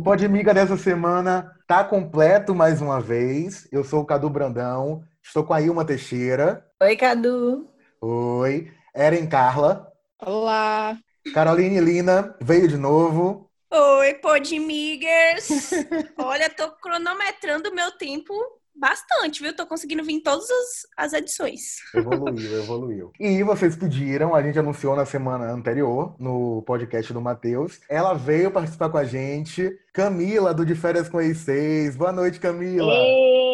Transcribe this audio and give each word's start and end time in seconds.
O 0.00 0.02
Podmiga 0.02 0.54
dessa 0.54 0.78
semana 0.78 1.54
tá 1.66 1.84
completo 1.84 2.54
mais 2.54 2.80
uma 2.80 3.02
vez. 3.02 3.68
Eu 3.70 3.84
sou 3.84 4.00
o 4.00 4.06
Cadu 4.06 4.30
Brandão, 4.30 5.04
estou 5.22 5.44
com 5.44 5.52
a 5.52 5.60
Ilma 5.60 5.84
Teixeira. 5.84 6.66
Oi, 6.82 6.96
Cadu. 6.96 7.68
Oi. 8.00 8.72
Eren 8.94 9.28
Carla. 9.28 9.92
Olá. 10.18 10.96
Caroline 11.34 11.78
Lina 11.80 12.34
veio 12.40 12.66
de 12.66 12.78
novo. 12.78 13.50
Oi, 13.70 14.14
Podmigers. 14.14 15.70
Olha, 16.16 16.48
tô 16.48 16.70
cronometrando 16.76 17.68
o 17.68 17.74
meu 17.74 17.92
tempo 17.98 18.32
bastante, 18.74 19.42
viu? 19.42 19.54
Tô 19.54 19.66
conseguindo 19.66 20.04
vir 20.04 20.14
em 20.14 20.22
todas 20.22 20.48
as, 20.50 20.86
as 20.96 21.12
edições. 21.12 21.76
Evoluiu, 21.94 22.58
evoluiu. 22.58 23.12
E 23.20 23.42
vocês 23.42 23.76
pediram, 23.76 24.34
a 24.34 24.42
gente 24.42 24.58
anunciou 24.58 24.96
na 24.96 25.04
semana 25.04 25.52
anterior, 25.52 26.14
no 26.18 26.62
podcast 26.62 27.12
do 27.12 27.20
Matheus. 27.20 27.80
Ela 27.88 28.14
veio 28.14 28.50
participar 28.50 28.88
com 28.88 28.98
a 28.98 29.04
gente. 29.04 29.70
Camila, 29.92 30.54
do 30.54 30.64
De 30.64 30.74
Férias 30.74 31.08
com 31.08 31.18
E6. 31.18 31.96
Boa 31.96 32.12
noite, 32.12 32.40
Camila. 32.40 32.92
Ei, 32.92 33.49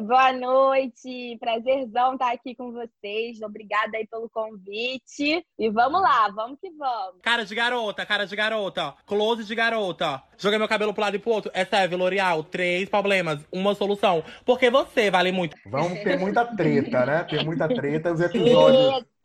boa 0.00 0.32
noite. 0.32 1.36
Prazerzão 1.38 2.14
estar 2.14 2.32
aqui 2.32 2.54
com 2.54 2.72
vocês. 2.72 3.40
Obrigada 3.42 3.96
aí 3.96 4.06
pelo 4.06 4.28
convite. 4.28 5.44
E 5.58 5.70
vamos 5.70 6.00
lá, 6.00 6.28
vamos 6.34 6.58
que 6.60 6.70
vamos. 6.70 7.20
Cara 7.22 7.44
de 7.44 7.54
garota, 7.54 8.06
cara 8.06 8.26
de 8.26 8.36
garota. 8.36 8.94
Close 9.06 9.44
de 9.44 9.54
garota. 9.54 10.22
Joguei 10.38 10.58
meu 10.58 10.68
cabelo 10.68 10.92
pro 10.92 11.02
lado 11.02 11.16
e 11.16 11.18
pro 11.18 11.32
outro. 11.32 11.50
É 11.54 11.64
sério, 11.64 11.96
L'Oreal. 11.96 12.44
Três 12.44 12.88
problemas, 12.88 13.46
uma 13.50 13.74
solução. 13.74 14.22
Porque 14.44 14.70
você 14.70 15.10
vale 15.10 15.32
muito. 15.32 15.56
Vamos 15.66 15.98
ter 16.02 16.18
muita 16.18 16.44
treta, 16.44 17.06
né? 17.06 17.24
Ter 17.24 17.44
muita 17.44 17.68
treta. 17.68 18.12
Os 18.12 18.20
episódios. 18.20 19.15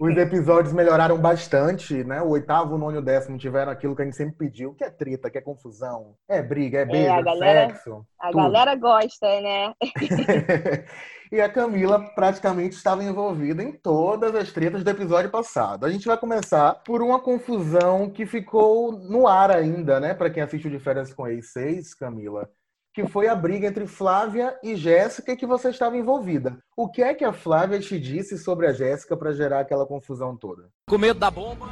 Os 0.00 0.16
episódios 0.16 0.72
melhoraram 0.72 1.18
bastante, 1.18 2.02
né? 2.04 2.20
O 2.22 2.30
oitavo, 2.30 2.74
o 2.74 2.78
nono 2.78 2.96
e 2.96 2.98
o 2.98 3.02
décimo 3.02 3.38
tiveram 3.38 3.70
aquilo 3.72 3.94
que 3.94 4.02
a 4.02 4.04
gente 4.04 4.16
sempre 4.16 4.36
pediu, 4.36 4.74
que 4.74 4.84
é 4.84 4.90
treta, 4.90 5.30
que 5.30 5.38
é 5.38 5.40
confusão, 5.40 6.14
é 6.28 6.42
briga, 6.42 6.80
é 6.80 6.84
beijo, 6.84 7.12
a 7.12 7.18
é 7.18 7.22
galera- 7.22 7.68
sexo. 7.70 8.06
A 8.18 8.30
tudo. 8.30 8.42
galera 8.42 8.74
gosta, 8.76 9.26
né? 9.40 9.72
e 11.32 11.40
a 11.40 11.48
Camila 11.48 11.98
praticamente 12.14 12.76
estava 12.76 13.02
envolvida 13.02 13.62
em 13.62 13.72
todas 13.72 14.34
as 14.34 14.52
tretas 14.52 14.84
do 14.84 14.90
episódio 14.90 15.30
passado. 15.30 15.86
A 15.86 15.90
gente 15.90 16.06
vai 16.06 16.16
começar 16.16 16.74
por 16.84 17.02
uma 17.02 17.18
confusão 17.20 18.10
que 18.10 18.26
ficou 18.26 18.92
no 18.92 19.26
ar 19.26 19.50
ainda, 19.50 19.98
né? 19.98 20.14
Para 20.14 20.30
quem 20.30 20.42
assistiu 20.42 20.70
de 20.70 20.78
férias 20.78 21.12
com 21.12 21.26
ex 21.26 21.52
6, 21.52 21.94
Camila, 21.94 22.48
que 22.92 23.06
foi 23.06 23.26
a 23.26 23.34
briga 23.34 23.66
entre 23.68 23.86
Flávia 23.86 24.58
e 24.62 24.76
Jéssica 24.76 25.34
que 25.36 25.46
você 25.46 25.70
estava 25.70 25.96
envolvida. 25.96 26.58
O 26.76 26.88
que 26.88 27.02
é 27.02 27.14
que 27.14 27.24
a 27.24 27.32
Flávia 27.32 27.80
te 27.80 27.98
disse 27.98 28.36
sobre 28.36 28.66
a 28.66 28.72
Jéssica 28.72 29.16
para 29.16 29.32
gerar 29.32 29.60
aquela 29.60 29.86
confusão 29.86 30.36
toda? 30.36 30.68
Com 30.88 30.98
medo 30.98 31.18
da 31.18 31.30
bomba? 31.30 31.66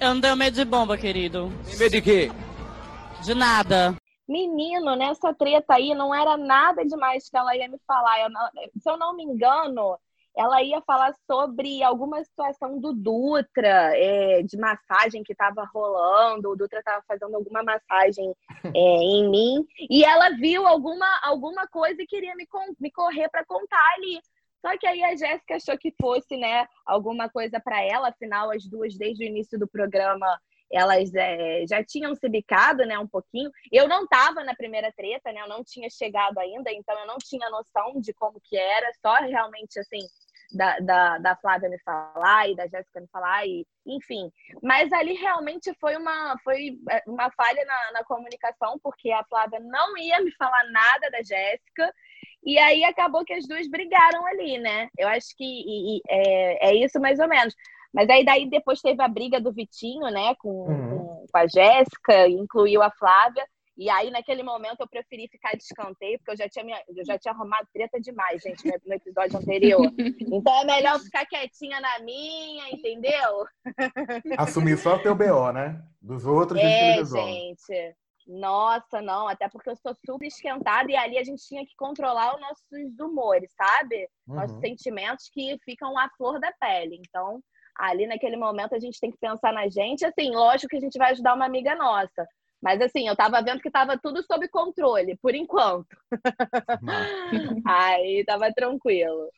Eu 0.00 0.14
não 0.14 0.20
tenho 0.20 0.36
medo 0.36 0.54
de 0.54 0.64
bomba, 0.64 0.98
querido. 0.98 1.52
Tem 1.64 1.78
medo 1.78 1.92
de 1.92 2.02
quê? 2.02 2.30
De 3.22 3.34
nada. 3.34 3.94
Menino, 4.28 4.96
nessa 4.96 5.32
treta 5.32 5.74
aí 5.74 5.94
não 5.94 6.12
era 6.12 6.36
nada 6.36 6.84
demais 6.84 7.28
que 7.28 7.36
ela 7.36 7.54
ia 7.56 7.68
me 7.68 7.78
falar. 7.86 8.20
Eu 8.22 8.30
não- 8.30 8.48
se 8.80 8.90
eu 8.90 8.96
não 8.96 9.14
me 9.14 9.22
engano, 9.22 9.96
ela 10.36 10.62
ia 10.62 10.80
falar 10.82 11.14
sobre 11.30 11.82
alguma 11.82 12.22
situação 12.24 12.78
do 12.78 12.92
Dutra, 12.92 13.92
é, 13.94 14.42
de 14.42 14.56
massagem 14.56 15.22
que 15.22 15.32
estava 15.32 15.68
rolando. 15.72 16.50
O 16.50 16.56
Dutra 16.56 16.78
estava 16.78 17.02
fazendo 17.06 17.36
alguma 17.36 17.62
massagem 17.62 18.34
é, 18.74 18.78
em 18.78 19.28
mim. 19.28 19.66
E 19.90 20.04
ela 20.04 20.30
viu 20.30 20.66
alguma, 20.66 21.06
alguma 21.22 21.66
coisa 21.66 22.02
e 22.02 22.06
queria 22.06 22.34
me, 22.34 22.46
me 22.80 22.90
correr 22.90 23.28
para 23.28 23.44
contar 23.44 23.84
ali. 23.96 24.20
Só 24.64 24.78
que 24.78 24.86
aí 24.86 25.02
a 25.02 25.16
Jéssica 25.16 25.56
achou 25.56 25.76
que 25.76 25.92
fosse, 26.00 26.36
né, 26.36 26.66
alguma 26.86 27.28
coisa 27.28 27.58
para 27.58 27.82
ela, 27.82 28.10
afinal, 28.10 28.50
as 28.52 28.64
duas, 28.64 28.96
desde 28.96 29.24
o 29.24 29.26
início 29.26 29.58
do 29.58 29.66
programa, 29.66 30.40
elas 30.72 31.14
é, 31.14 31.64
já 31.68 31.84
tinham 31.84 32.14
se 32.14 32.28
bicado, 32.28 32.84
né, 32.86 32.98
um 32.98 33.06
pouquinho. 33.08 33.50
Eu 33.70 33.88
não 33.88 34.04
estava 34.04 34.42
na 34.44 34.54
primeira 34.54 34.92
treta, 34.92 35.32
né, 35.32 35.40
eu 35.42 35.48
não 35.48 35.62
tinha 35.64 35.88
chegado 35.90 36.38
ainda, 36.38 36.70
então 36.72 36.98
eu 36.98 37.06
não 37.06 37.18
tinha 37.18 37.48
noção 37.50 38.00
de 38.00 38.12
como 38.14 38.40
que 38.40 38.56
era, 38.56 38.90
só 39.00 39.14
realmente, 39.16 39.78
assim, 39.78 39.98
da, 40.52 40.78
da, 40.80 41.18
da 41.18 41.36
Flávia 41.36 41.68
me 41.68 41.78
falar 41.80 42.48
e 42.48 42.54
da 42.56 42.66
Jéssica 42.66 43.00
me 43.00 43.08
falar, 43.08 43.46
e, 43.46 43.66
enfim. 43.86 44.30
Mas 44.62 44.92
ali 44.92 45.14
realmente 45.14 45.72
foi 45.80 45.96
uma, 45.96 46.36
foi 46.44 46.78
é, 46.90 47.02
uma 47.06 47.30
falha 47.32 47.64
na, 47.64 47.92
na 47.92 48.04
comunicação, 48.04 48.78
porque 48.82 49.10
a 49.10 49.24
Flávia 49.24 49.60
não 49.60 49.96
ia 49.96 50.20
me 50.20 50.30
falar 50.36 50.64
nada 50.70 51.10
da 51.10 51.22
Jéssica, 51.22 51.92
e 52.44 52.58
aí 52.58 52.84
acabou 52.84 53.24
que 53.24 53.32
as 53.32 53.46
duas 53.46 53.68
brigaram 53.68 54.26
ali, 54.26 54.58
né? 54.58 54.88
Eu 54.98 55.08
acho 55.08 55.28
que 55.36 55.44
e- 55.44 55.98
e 55.98 56.02
é, 56.08 56.70
é 56.70 56.74
isso 56.74 57.00
mais 57.00 57.18
ou 57.18 57.28
menos. 57.28 57.54
Mas 57.92 58.08
aí 58.08 58.24
daí 58.24 58.48
depois 58.48 58.80
teve 58.80 59.02
a 59.02 59.08
briga 59.08 59.40
do 59.40 59.52
Vitinho, 59.52 60.08
né, 60.10 60.34
com, 60.36 60.48
Uhum. 60.48 61.26
com, 61.30 61.38
a 61.38 61.46
Jéssica, 61.46 62.28
incluiu 62.28 62.82
a 62.82 62.90
Flávia. 62.90 63.46
E 63.76 63.88
aí, 63.88 64.10
naquele 64.10 64.42
momento, 64.42 64.80
eu 64.80 64.88
preferi 64.88 65.28
ficar 65.28 65.52
de 65.56 65.62
escanteio, 65.62 66.18
porque 66.18 66.32
eu 66.32 66.36
já 66.36 66.48
tinha, 66.48 66.64
me- 66.64 66.84
eu 66.96 67.04
já 67.06 67.18
tinha 67.18 67.32
arrumado 67.32 67.66
treta 67.72 67.98
demais, 68.00 68.42
gente, 68.42 68.66
no- 68.66 68.78
no 68.86 68.94
episódio 68.94 69.38
anterior. 69.38 69.90
Então 70.46 70.54
é 70.60 70.64
melhor 70.64 70.98
ficar 71.00 71.24
quietinha 71.26 71.80
na 71.80 71.98
minha, 72.00 72.68
entendeu? 72.70 73.44
Assumir 74.38 74.76
só 74.78 74.98
teu 74.98 75.14
BO, 75.14 75.52
né? 75.52 75.82
Dos 76.00 76.26
outros, 76.26 76.60
É, 76.62 76.92
resolve. 76.92 77.32
gente. 77.32 77.96
Nossa, 78.26 79.02
não, 79.02 79.26
até 79.26 79.48
porque 79.48 79.68
eu 79.70 79.76
sou 79.76 79.94
super 80.06 80.26
esquentada 80.26 80.90
e 80.90 80.96
ali 80.96 81.18
a 81.18 81.24
gente 81.24 81.44
tinha 81.44 81.64
que 81.66 81.74
controlar 81.76 82.34
os 82.34 82.40
nossos 82.40 82.98
humores, 83.00 83.50
sabe? 83.56 84.08
Nossos 84.26 84.52
Uhum. 84.52 84.60
sentimentos 84.60 85.28
que 85.32 85.58
ficam 85.64 85.98
à 85.98 86.08
flor 86.16 86.38
da 86.38 86.52
pele. 86.60 87.00
Então, 87.08 87.40
ali 87.82 88.06
naquele 88.06 88.36
momento 88.36 88.74
a 88.74 88.78
gente 88.78 89.00
tem 89.00 89.10
que 89.10 89.18
pensar 89.18 89.52
na 89.52 89.68
gente. 89.68 90.04
Assim, 90.04 90.30
lógico 90.30 90.68
que 90.68 90.76
a 90.76 90.80
gente 90.80 90.96
vai 90.96 91.10
ajudar 91.10 91.34
uma 91.34 91.44
amiga 91.44 91.74
nossa. 91.74 92.26
Mas 92.62 92.80
assim, 92.80 93.08
eu 93.08 93.16
tava 93.16 93.42
vendo 93.42 93.60
que 93.60 93.70
tava 93.72 93.98
tudo 93.98 94.22
sob 94.22 94.46
controle, 94.48 95.18
por 95.20 95.34
enquanto. 95.34 95.88
Aí 97.66 98.24
tava 98.24 98.52
tranquilo. 98.52 99.28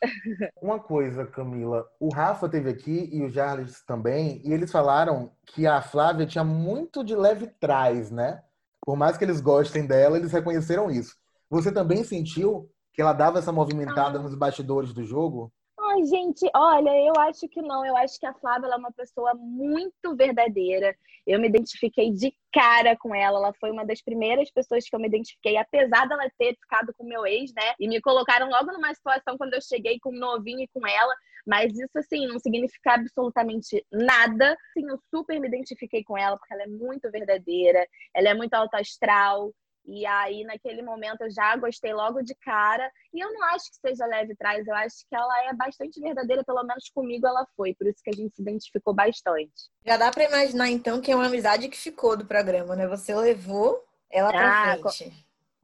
Uma 0.60 0.78
coisa, 0.78 1.24
Camila, 1.24 1.86
o 1.98 2.12
Rafa 2.12 2.50
teve 2.50 2.68
aqui 2.68 3.08
e 3.10 3.24
o 3.24 3.30
Jarles 3.30 3.82
também, 3.86 4.42
e 4.44 4.52
eles 4.52 4.70
falaram 4.70 5.32
que 5.46 5.66
a 5.66 5.80
Flávia 5.80 6.26
tinha 6.26 6.44
muito 6.44 7.02
de 7.02 7.16
leve 7.16 7.46
trás, 7.58 8.10
né? 8.10 8.42
Por 8.82 8.94
mais 8.94 9.16
que 9.16 9.24
eles 9.24 9.40
gostem 9.40 9.86
dela, 9.86 10.18
eles 10.18 10.30
reconheceram 10.30 10.90
isso. 10.90 11.16
Você 11.48 11.72
também 11.72 12.04
sentiu 12.04 12.70
que 12.92 13.00
ela 13.00 13.14
dava 13.14 13.38
essa 13.38 13.50
movimentada 13.50 14.18
nos 14.18 14.34
bastidores 14.34 14.92
do 14.92 15.02
jogo? 15.02 15.50
Ai, 15.94 16.04
gente, 16.06 16.50
olha, 16.56 16.90
eu 16.90 17.12
acho 17.20 17.48
que 17.48 17.62
não. 17.62 17.86
Eu 17.86 17.96
acho 17.96 18.18
que 18.18 18.26
a 18.26 18.34
Flávia 18.34 18.66
é 18.66 18.76
uma 18.76 18.90
pessoa 18.90 19.32
muito 19.34 20.16
verdadeira. 20.16 20.96
Eu 21.24 21.38
me 21.38 21.46
identifiquei 21.46 22.10
de 22.10 22.34
cara 22.52 22.96
com 22.96 23.14
ela. 23.14 23.38
Ela 23.38 23.52
foi 23.60 23.70
uma 23.70 23.86
das 23.86 24.02
primeiras 24.02 24.50
pessoas 24.50 24.88
que 24.88 24.96
eu 24.96 24.98
me 24.98 25.06
identifiquei, 25.06 25.56
apesar 25.56 26.08
dela 26.08 26.28
ter 26.36 26.56
ficado 26.56 26.92
com 26.98 27.04
meu 27.04 27.24
ex, 27.24 27.52
né? 27.54 27.74
E 27.78 27.86
me 27.86 28.00
colocaram 28.00 28.48
logo 28.50 28.72
numa 28.72 28.92
situação 28.92 29.38
quando 29.38 29.54
eu 29.54 29.62
cheguei 29.62 30.00
com 30.00 30.10
um 30.10 30.18
novinho 30.18 30.60
e 30.62 30.68
com 30.68 30.84
ela. 30.84 31.14
Mas 31.46 31.72
isso, 31.72 31.96
assim, 31.96 32.26
não 32.26 32.40
significa 32.40 32.94
absolutamente 32.94 33.86
nada. 33.92 34.56
Sim, 34.72 34.88
eu 34.88 34.98
super 35.14 35.38
me 35.38 35.46
identifiquei 35.46 36.02
com 36.02 36.18
ela, 36.18 36.36
porque 36.36 36.54
ela 36.54 36.64
é 36.64 36.66
muito 36.66 37.08
verdadeira, 37.08 37.86
ela 38.12 38.30
é 38.30 38.34
muito 38.34 38.54
alta 38.54 38.80
astral. 38.80 39.52
E 39.86 40.06
aí, 40.06 40.44
naquele 40.44 40.82
momento, 40.82 41.22
eu 41.22 41.30
já 41.30 41.54
gostei 41.56 41.92
logo 41.92 42.22
de 42.22 42.34
cara. 42.36 42.90
E 43.12 43.20
eu 43.20 43.32
não 43.32 43.42
acho 43.54 43.70
que 43.70 43.76
seja 43.76 44.06
leve 44.06 44.34
trás, 44.34 44.66
eu 44.66 44.74
acho 44.74 45.06
que 45.08 45.14
ela 45.14 45.44
é 45.44 45.52
bastante 45.52 46.00
verdadeira, 46.00 46.42
pelo 46.44 46.62
menos 46.64 46.88
comigo 46.88 47.26
ela 47.26 47.46
foi. 47.56 47.74
Por 47.74 47.86
isso 47.86 48.02
que 48.02 48.10
a 48.10 48.16
gente 48.16 48.34
se 48.34 48.42
identificou 48.42 48.94
bastante. 48.94 49.70
Já 49.84 49.96
dá 49.96 50.10
pra 50.10 50.24
imaginar, 50.24 50.70
então, 50.70 51.00
que 51.00 51.12
é 51.12 51.16
uma 51.16 51.26
amizade 51.26 51.68
que 51.68 51.76
ficou 51.76 52.16
do 52.16 52.24
programa, 52.24 52.74
né? 52.74 52.86
Você 52.88 53.14
levou 53.14 53.84
ela 54.10 54.32
pra 54.32 54.72
Ah, 54.72 54.76
frente. 54.78 55.12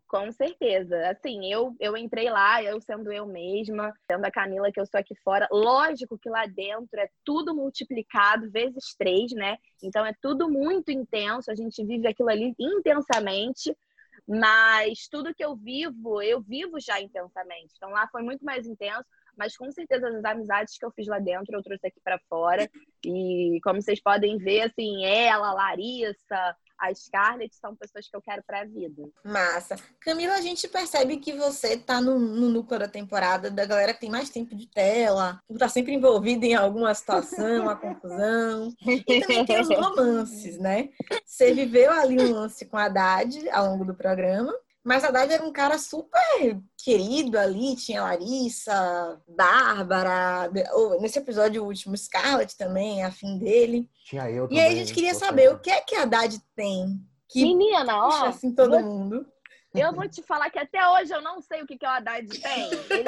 Com 0.06 0.32
certeza. 0.32 1.08
Assim, 1.08 1.50
eu, 1.52 1.74
eu 1.78 1.96
entrei 1.96 2.28
lá, 2.28 2.60
eu 2.62 2.80
sendo 2.80 3.12
eu 3.12 3.24
mesma, 3.26 3.94
sendo 4.10 4.24
a 4.24 4.30
Camila 4.30 4.72
que 4.72 4.80
eu 4.80 4.86
sou 4.86 4.98
aqui 4.98 5.14
fora. 5.22 5.46
Lógico 5.52 6.18
que 6.18 6.28
lá 6.28 6.46
dentro 6.46 6.98
é 6.98 7.08
tudo 7.24 7.54
multiplicado 7.54 8.50
vezes 8.50 8.94
três, 8.98 9.30
né? 9.32 9.56
Então 9.80 10.04
é 10.04 10.12
tudo 10.20 10.48
muito 10.50 10.90
intenso, 10.90 11.50
a 11.50 11.54
gente 11.54 11.84
vive 11.84 12.08
aquilo 12.08 12.28
ali 12.28 12.54
intensamente. 12.58 13.74
Mas 14.30 15.08
tudo 15.10 15.34
que 15.34 15.44
eu 15.44 15.56
vivo, 15.56 16.22
eu 16.22 16.40
vivo 16.40 16.78
já 16.78 17.00
intensamente. 17.00 17.74
Então 17.76 17.90
lá 17.90 18.06
foi 18.12 18.22
muito 18.22 18.44
mais 18.44 18.64
intenso, 18.64 19.04
mas 19.36 19.56
com 19.56 19.68
certeza 19.72 20.08
as 20.08 20.24
amizades 20.24 20.78
que 20.78 20.84
eu 20.84 20.92
fiz 20.92 21.08
lá 21.08 21.18
dentro 21.18 21.52
eu 21.52 21.62
trouxe 21.64 21.88
aqui 21.88 22.00
para 22.00 22.16
fora. 22.28 22.70
E 23.04 23.58
como 23.64 23.82
vocês 23.82 24.00
podem 24.00 24.38
ver, 24.38 24.62
assim, 24.62 25.04
ela, 25.04 25.52
Larissa, 25.52 26.56
a 26.80 26.94
Scarlett 26.94 27.54
são 27.54 27.76
pessoas 27.76 28.08
que 28.08 28.16
eu 28.16 28.22
quero 28.22 28.42
pra 28.42 28.64
vida. 28.64 29.02
Massa. 29.24 29.76
Camila, 30.00 30.34
a 30.34 30.40
gente 30.40 30.66
percebe 30.66 31.18
que 31.18 31.32
você 31.34 31.76
tá 31.76 32.00
no, 32.00 32.18
no 32.18 32.48
núcleo 32.48 32.80
da 32.80 32.88
temporada 32.88 33.50
da 33.50 33.66
galera 33.66 33.92
que 33.92 34.00
tem 34.00 34.10
mais 34.10 34.30
tempo 34.30 34.54
de 34.54 34.66
tela, 34.66 35.40
que 35.46 35.58
tá 35.58 35.68
sempre 35.68 35.92
envolvida 35.92 36.46
em 36.46 36.54
alguma 36.54 36.94
situação, 36.94 37.62
uma 37.62 37.76
confusão. 37.76 38.72
E 38.86 39.02
também 39.20 39.44
tem 39.44 39.60
os 39.60 39.68
romances, 39.74 40.58
né? 40.58 40.88
Você 41.24 41.52
viveu 41.52 41.92
ali 41.92 42.18
um 42.20 42.32
lance 42.32 42.64
com 42.64 42.76
a 42.76 42.84
Haddad 42.84 43.48
ao 43.50 43.66
longo 43.66 43.84
do 43.84 43.94
programa. 43.94 44.52
Mas 44.82 45.04
a 45.04 45.08
Haddad 45.08 45.32
era 45.32 45.44
um 45.44 45.52
cara 45.52 45.78
super 45.78 46.58
querido 46.82 47.38
ali, 47.38 47.76
tinha 47.76 48.02
Larissa, 48.02 49.20
Bárbara, 49.28 50.50
nesse 51.00 51.18
episódio 51.18 51.64
último, 51.64 51.96
Scarlett 51.96 52.56
também, 52.56 53.04
afim 53.04 53.38
dele. 53.38 53.88
Tinha 54.06 54.30
eu 54.30 54.46
E 54.46 54.48
também. 54.48 54.62
aí 54.64 54.72
a 54.72 54.76
gente 54.76 54.94
queria 54.94 55.14
saber 55.14 55.50
o 55.52 55.58
que 55.58 55.70
é 55.70 55.80
que 55.82 55.94
a 55.94 56.02
Haddad 56.02 56.38
tem 56.56 56.98
que 57.28 57.42
Menina, 57.42 57.84
puxa 58.04 58.24
ó, 58.24 58.26
assim 58.28 58.52
todo 58.54 58.70
vou- 58.70 58.82
mundo. 58.82 59.26
eu 59.74 59.92
vou 59.94 60.08
te 60.08 60.22
falar 60.22 60.50
que 60.50 60.58
até 60.58 60.88
hoje 60.88 61.12
eu 61.14 61.20
não 61.22 61.40
sei 61.42 61.62
o 61.62 61.66
que, 61.66 61.76
que 61.78 61.86
o 61.86 61.88
Haddad 61.88 62.26
tem. 62.40 62.70
Ele 62.72 63.02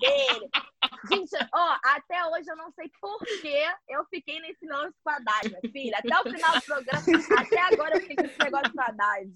dele. 0.00 0.50
Gente, 1.08 1.30
ó, 1.54 1.76
até 1.84 2.24
hoje 2.26 2.50
eu 2.50 2.56
não 2.56 2.72
sei 2.72 2.90
por 3.00 3.18
que 3.40 3.56
eu 3.88 4.04
fiquei 4.10 4.40
nesse 4.40 4.66
lance 4.66 4.94
com 5.04 5.10
o 5.10 5.14
Haddad, 5.14 5.48
minha 5.48 5.72
filha. 5.72 5.98
Até 5.98 6.18
o 6.20 6.32
final 6.32 6.52
do 6.54 6.62
programa, 6.62 7.02
até 7.38 7.60
agora 7.74 7.96
eu 7.96 8.00
fiquei 8.00 8.16
com 8.16 8.24
esse 8.24 8.36
Haddad. 8.96 9.32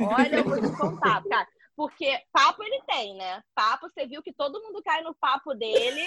Olha, 0.00 0.36
eu 0.36 0.44
vou 0.44 0.60
te 0.60 0.76
contar, 0.76 1.22
cara. 1.24 1.46
Porque 1.76 2.20
papo 2.30 2.62
ele 2.62 2.82
tem, 2.86 3.16
né? 3.16 3.42
Papo, 3.54 3.88
você 3.88 4.06
viu 4.06 4.22
que 4.22 4.34
todo 4.34 4.60
mundo 4.62 4.82
cai 4.82 5.02
no 5.02 5.14
papo 5.14 5.54
dele. 5.54 6.02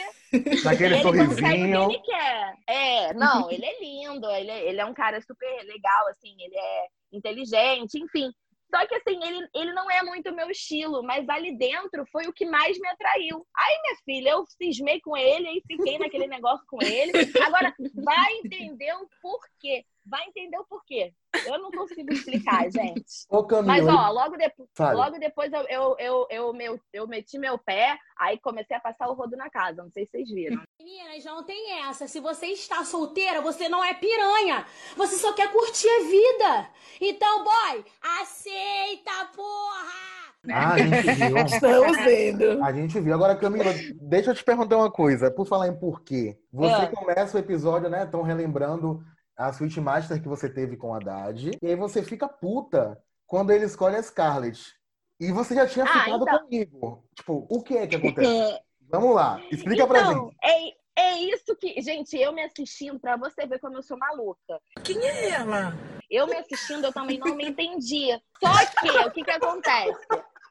Naquele 0.64 0.96
ele 0.96 1.04
consegue 1.04 1.26
o 1.26 1.30
que 1.30 1.42
sorrisinho. 1.42 1.92
ele 1.92 2.00
quer. 2.00 2.54
É, 2.70 3.14
não, 3.14 3.50
ele 3.50 3.66
é 3.66 3.80
lindo, 3.80 4.30
ele 4.30 4.52
é, 4.52 4.70
ele 4.70 4.80
é 4.80 4.86
um 4.86 4.94
cara 4.94 5.20
super 5.22 5.64
legal, 5.64 6.08
assim, 6.10 6.36
ele 6.40 6.56
é 6.56 6.88
inteligente, 7.12 8.00
enfim. 8.00 8.32
Só 8.74 8.88
que 8.88 8.96
assim, 8.96 9.20
ele, 9.24 9.48
ele 9.54 9.72
não 9.74 9.90
é 9.90 10.02
muito 10.02 10.32
o 10.32 10.36
meu 10.36 10.50
estilo, 10.50 11.04
mas 11.04 11.30
ali 11.30 11.56
dentro 11.56 12.04
foi 12.12 12.26
o 12.26 12.34
que 12.34 12.46
mais 12.46 12.78
me 12.80 12.88
atraiu. 12.90 13.46
Aí, 13.56 13.82
minha 13.82 13.96
filha, 14.04 14.30
eu 14.32 14.46
cismei 14.48 15.00
com 15.02 15.16
ele 15.16 15.48
e 15.48 15.64
fiquei 15.68 16.00
naquele 16.00 16.26
negócio 16.26 16.66
com 16.68 16.82
ele. 16.82 17.12
Agora, 17.46 17.74
vai 17.94 18.34
entender 18.44 18.94
o 18.96 19.08
porquê. 19.22 19.86
Vai 20.06 20.24
entender 20.28 20.58
o 20.58 20.66
porquê. 20.66 21.14
Eu 21.46 21.60
não 21.60 21.72
consigo 21.72 22.12
explicar, 22.14 22.64
gente. 22.72 23.04
Ô, 23.30 23.44
Camila, 23.44 23.68
Mas, 23.74 23.88
ó, 23.88 24.12
logo, 24.12 24.36
depois 24.38 24.70
fale. 24.76 24.98
logo 24.98 25.18
depois 25.20 25.52
eu, 25.54 25.62
eu, 25.70 25.96
eu, 25.98 26.28
eu, 26.30 26.54
meu, 26.54 26.80
eu 26.92 27.08
meti 27.08 27.38
meu 27.40 27.58
pé, 27.58 27.98
aí 28.18 28.38
comecei 28.40 28.76
a 28.76 28.80
passar 28.82 29.08
o 29.10 29.14
rodo 29.14 29.36
na 29.38 29.50
casa. 29.50 29.82
Não 29.82 29.90
sei 29.92 30.06
se 30.06 30.12
vocês 30.12 30.30
viram. 30.30 30.62
Meninas, 30.80 31.24
não 31.24 31.44
tem 31.44 31.80
essa. 31.88 32.08
Se 32.08 32.20
você 32.20 32.48
está 32.48 32.84
solteira, 32.84 33.42
você 33.42 33.70
não 33.70 33.84
é 33.84 33.94
piranha. 33.94 34.66
Você 34.98 35.16
só 35.16 35.34
quer 35.34 35.52
curtir 35.52 35.88
a 35.90 36.04
vida. 36.04 36.70
Então, 37.02 37.44
boy, 37.44 37.86
aceita, 38.20 39.12
porra! 39.36 40.34
Ah, 40.52 40.74
a 40.74 40.78
gente 40.78 41.12
viu. 41.16 41.38
Estamos 41.38 41.98
vendo. 42.00 42.64
A 42.64 42.74
gente 42.74 43.00
viu. 43.00 43.14
Agora, 43.14 43.36
Camila, 43.38 43.72
deixa 44.02 44.32
eu 44.32 44.36
te 44.36 44.44
perguntar 44.44 44.76
uma 44.76 44.92
coisa. 44.92 45.32
Por 45.32 45.48
falar 45.48 45.68
em 45.70 45.80
porquê. 45.80 46.38
Você 46.52 46.74
Ah. 46.84 46.88
começa 46.94 47.38
o 47.38 47.40
episódio, 47.40 47.90
né? 47.90 48.04
Estão 48.04 48.22
relembrando 48.22 49.02
a 49.38 49.52
Switch 49.52 49.78
Master 49.78 50.22
que 50.22 50.28
você 50.28 50.50
teve 50.50 50.78
com 50.78 50.94
a 50.94 50.98
Haddad. 50.98 51.52
E 51.62 51.68
aí 51.68 51.76
você 51.76 52.04
fica 52.04 52.28
puta 52.28 53.02
quando 53.26 53.52
ele 53.52 53.66
escolhe 53.66 53.96
a 53.96 54.04
Scarlett. 54.04 54.74
E 55.20 55.32
você 55.32 55.56
já 55.56 55.68
tinha 55.68 55.86
Ah, 55.86 55.88
ficado 55.88 56.24
então. 56.24 56.40
comigo. 56.40 57.04
Tipo, 57.16 57.48
o 57.50 57.64
que 57.64 57.78
é 57.78 57.88
que 57.88 57.96
acontece? 57.96 58.60
Vamos 58.90 59.16
lá, 59.16 59.42
explica 59.52 59.88
pra 59.88 60.02
Então, 60.02 60.30
gente. 60.30 60.38
é, 60.44 61.02
é 61.02 61.20
isso 61.22 61.56
que. 61.56 61.82
Gente, 61.82 62.16
eu 62.18 62.32
me 62.32 62.44
assistindo, 62.44 63.00
pra 63.00 63.16
você 63.18 63.48
ver 63.48 63.60
como 63.60 63.78
eu 63.78 63.84
sou 63.84 63.98
maluca. 63.98 64.60
Quem 64.84 65.04
é 65.04 65.30
ela? 65.30 65.74
Eu 66.12 66.28
me 66.28 66.36
assistindo, 66.36 66.86
eu 66.86 66.94
também 66.94 67.18
não 67.18 67.36
me 67.36 67.46
entendia. 67.50 68.22
Só 68.40 68.52
que, 68.82 68.90
o 69.08 69.12
que 69.12 69.24
que 69.24 69.32
acontece? 69.32 70.06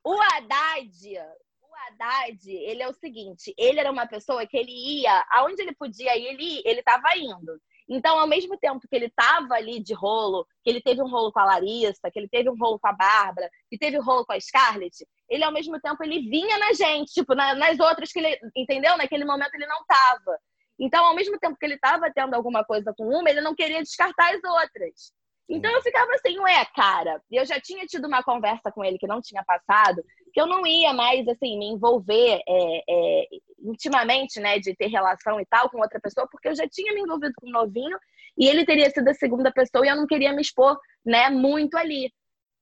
O 0.05 0.15
Haddad, 0.21 1.19
o 1.63 1.77
Haddad, 1.87 2.51
ele 2.51 2.83
é 2.83 2.89
o 2.89 2.95
seguinte, 2.95 3.55
ele 3.57 3.79
era 3.79 3.93
uma 3.93 4.07
pessoa 4.09 4.45
que 4.47 4.57
ele 4.57 4.73
ia, 4.73 5.25
aonde 5.31 5.63
ele 5.63 5.75
podia 5.75 6.17
ir, 6.17 6.27
ele, 6.27 6.63
ele 6.65 6.83
tava 6.83 7.17
indo. 7.17 7.61
Então, 7.89 8.19
ao 8.19 8.27
mesmo 8.27 8.57
tempo 8.59 8.87
que 8.89 8.95
ele 8.97 9.11
tava 9.11 9.55
ali 9.55 9.81
de 9.83 9.95
rolo, 9.95 10.47
que 10.63 10.71
ele 10.71 10.81
teve 10.81 11.03
um 11.03 11.09
rolo 11.09 11.33
com 11.33 11.41
a 11.41 11.45
Larissa, 11.45 12.11
que 12.11 12.19
ele 12.19 12.29
teve 12.29 12.49
um 12.49 12.57
rolo 12.57 12.79
com 12.79 12.89
a 12.89 12.93
Bárbara, 12.93 13.51
que 13.71 13.79
teve 13.79 13.99
um 13.99 14.03
rolo 14.03 14.25
com 14.25 14.33
a 14.33 14.41
Scarlett, 14.41 15.07
ele 15.29 15.45
ao 15.45 15.53
mesmo 15.53 15.81
tempo 15.81 16.03
ele 16.03 16.21
vinha 16.29 16.59
na 16.59 16.73
gente, 16.73 17.13
tipo, 17.13 17.35
na- 17.35 17.55
nas 17.55 17.79
outras 17.81 18.13
que 18.13 18.19
ele, 18.21 18.39
entendeu? 18.57 18.97
Naquele 18.97 19.25
momento 19.25 19.55
ele 19.55 19.67
não 19.67 19.85
tava. 19.87 20.39
Então, 20.79 21.05
ao 21.05 21.15
mesmo 21.15 21.39
tempo 21.39 21.57
que 21.59 21.67
ele 21.67 21.79
tava 21.79 22.11
tendo 22.13 22.35
alguma 22.35 22.65
coisa 22.65 22.93
com 22.97 23.05
uma, 23.07 23.29
ele 23.31 23.41
não 23.41 23.55
queria 23.55 23.83
descartar 23.83 24.35
as 24.35 24.43
outras. 24.43 25.13
Então 25.49 25.71
eu 25.71 25.83
ficava 25.83 26.11
assim, 26.15 26.39
ué, 26.39 26.65
cara, 26.75 27.21
eu 27.31 27.45
já 27.45 27.61
tinha 27.61 27.85
tido 27.85 28.07
uma 28.07 28.23
conversa 28.23 28.71
com 28.73 28.83
ele 28.85 28.97
que 28.97 29.07
não 29.07 29.21
tinha 29.21 29.45
passado, 29.45 30.03
que 30.33 30.41
eu 30.41 30.47
não 30.47 30.67
ia 30.67 30.93
mais, 30.93 31.27
assim, 31.29 31.59
me 31.59 31.67
envolver 31.67 32.41
é, 32.49 32.83
é, 32.89 33.29
intimamente, 33.59 34.41
né, 34.41 34.59
de 34.59 34.75
ter 34.75 34.89
relação 34.89 35.41
e 35.41 35.47
tal 35.47 35.71
com 35.71 35.81
outra 35.81 36.01
pessoa, 36.01 36.27
porque 36.31 36.49
eu 36.49 36.55
já 36.55 36.67
tinha 36.69 36.93
me 36.95 37.01
envolvido 37.01 37.35
com 37.37 37.49
um 37.49 37.53
novinho 37.53 37.99
e 38.37 38.49
ele 38.49 38.65
teria 38.65 38.91
sido 38.91 39.09
a 39.09 39.15
segunda 39.15 39.53
pessoa 39.53 39.85
e 39.85 39.89
eu 39.89 39.97
não 39.97 40.07
queria 40.07 40.33
me 40.33 40.41
expor, 40.41 40.79
né, 41.05 41.29
muito 41.29 41.77
ali. 41.77 42.13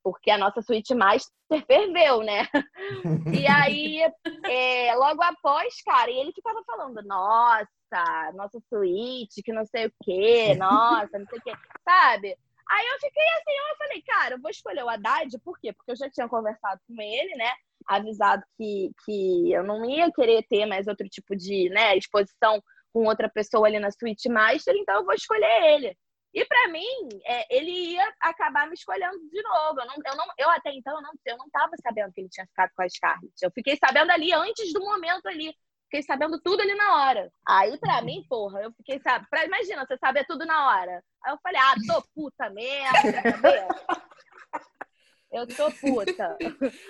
Porque 0.03 0.31
a 0.31 0.39
nossa 0.39 0.63
suíte 0.63 0.95
master 0.95 1.31
ferveu, 1.67 2.23
né? 2.23 2.49
E 3.45 3.47
aí, 3.47 4.01
é, 4.45 4.95
logo 4.97 5.23
após, 5.23 5.83
cara, 5.83 6.11
e 6.11 6.19
ele 6.19 6.33
ficava 6.33 6.63
falando, 6.65 7.03
nossa, 7.03 8.33
nossa 8.35 8.59
suíte, 8.69 9.43
que 9.43 9.53
não 9.53 9.65
sei 9.67 9.87
o 9.87 9.93
quê, 10.03 10.55
nossa, 10.59 11.19
não 11.19 11.27
sei 11.27 11.39
o 11.39 11.43
quê, 11.43 11.53
sabe? 11.85 12.37
Aí 12.71 12.87
eu 12.87 13.01
fiquei 13.01 13.23
assim, 13.23 13.51
eu 13.51 13.77
falei, 13.77 14.03
cara, 14.03 14.35
eu 14.37 14.41
vou 14.41 14.51
escolher 14.51 14.85
o 14.85 14.89
Haddad, 14.89 15.37
por 15.41 15.59
quê? 15.59 15.73
Porque 15.73 15.91
eu 15.91 15.97
já 15.97 16.09
tinha 16.09 16.29
conversado 16.29 16.81
com 16.87 17.03
ele, 17.03 17.35
né? 17.35 17.51
Avisado 17.87 18.45
que, 18.57 18.93
que 19.05 19.53
eu 19.53 19.65
não 19.65 19.85
ia 19.85 20.11
querer 20.13 20.45
ter 20.49 20.67
mais 20.67 20.87
outro 20.87 21.09
tipo 21.09 21.35
de 21.35 21.69
né, 21.71 21.97
exposição 21.97 22.63
com 22.93 23.05
outra 23.07 23.29
pessoa 23.29 23.67
ali 23.67 23.81
na 23.81 23.91
Suite 23.91 24.29
Master, 24.29 24.75
então 24.77 24.97
eu 24.97 25.05
vou 25.05 25.15
escolher 25.15 25.75
ele. 25.75 25.97
E 26.33 26.45
pra 26.45 26.69
mim, 26.69 27.09
é, 27.25 27.57
ele 27.57 27.71
ia 27.71 28.15
acabar 28.21 28.69
me 28.69 28.75
escolhendo 28.75 29.19
de 29.19 29.43
novo. 29.43 29.81
Eu, 29.81 29.87
não, 29.87 29.95
eu, 30.07 30.17
não, 30.17 30.27
eu 30.39 30.51
até 30.51 30.73
então 30.73 30.95
eu 30.95 31.03
não, 31.03 31.11
eu 31.27 31.37
não 31.37 31.51
tava 31.51 31.73
sabendo 31.83 32.13
que 32.13 32.21
ele 32.21 32.29
tinha 32.29 32.47
ficado 32.47 32.71
com 32.77 32.83
a 32.83 32.89
Scarlett. 32.89 33.35
Eu 33.43 33.51
fiquei 33.51 33.77
sabendo 33.77 34.13
ali 34.13 34.33
antes 34.33 34.73
do 34.73 34.81
momento 34.81 35.27
ali. 35.27 35.53
Fiquei 35.91 36.05
sabendo 36.05 36.41
tudo 36.41 36.61
ali 36.61 36.73
na 36.77 37.03
hora. 37.03 37.33
Aí, 37.45 37.77
pra 37.79 38.01
mim, 38.01 38.25
porra, 38.29 38.61
eu 38.63 38.73
fiquei, 38.75 39.01
sabe? 39.01 39.27
Pra, 39.29 39.45
imagina, 39.45 39.85
você 39.85 39.99
saber 39.99 40.25
tudo 40.25 40.47
na 40.47 40.69
hora. 40.69 41.03
Aí 41.25 41.33
eu 41.33 41.39
falei, 41.43 41.61
ah, 41.61 41.75
tô 41.85 42.01
puta 42.15 42.49
mesmo? 42.51 42.91
Eu 45.33 45.47
tô 45.47 45.71
puta. 45.71 46.37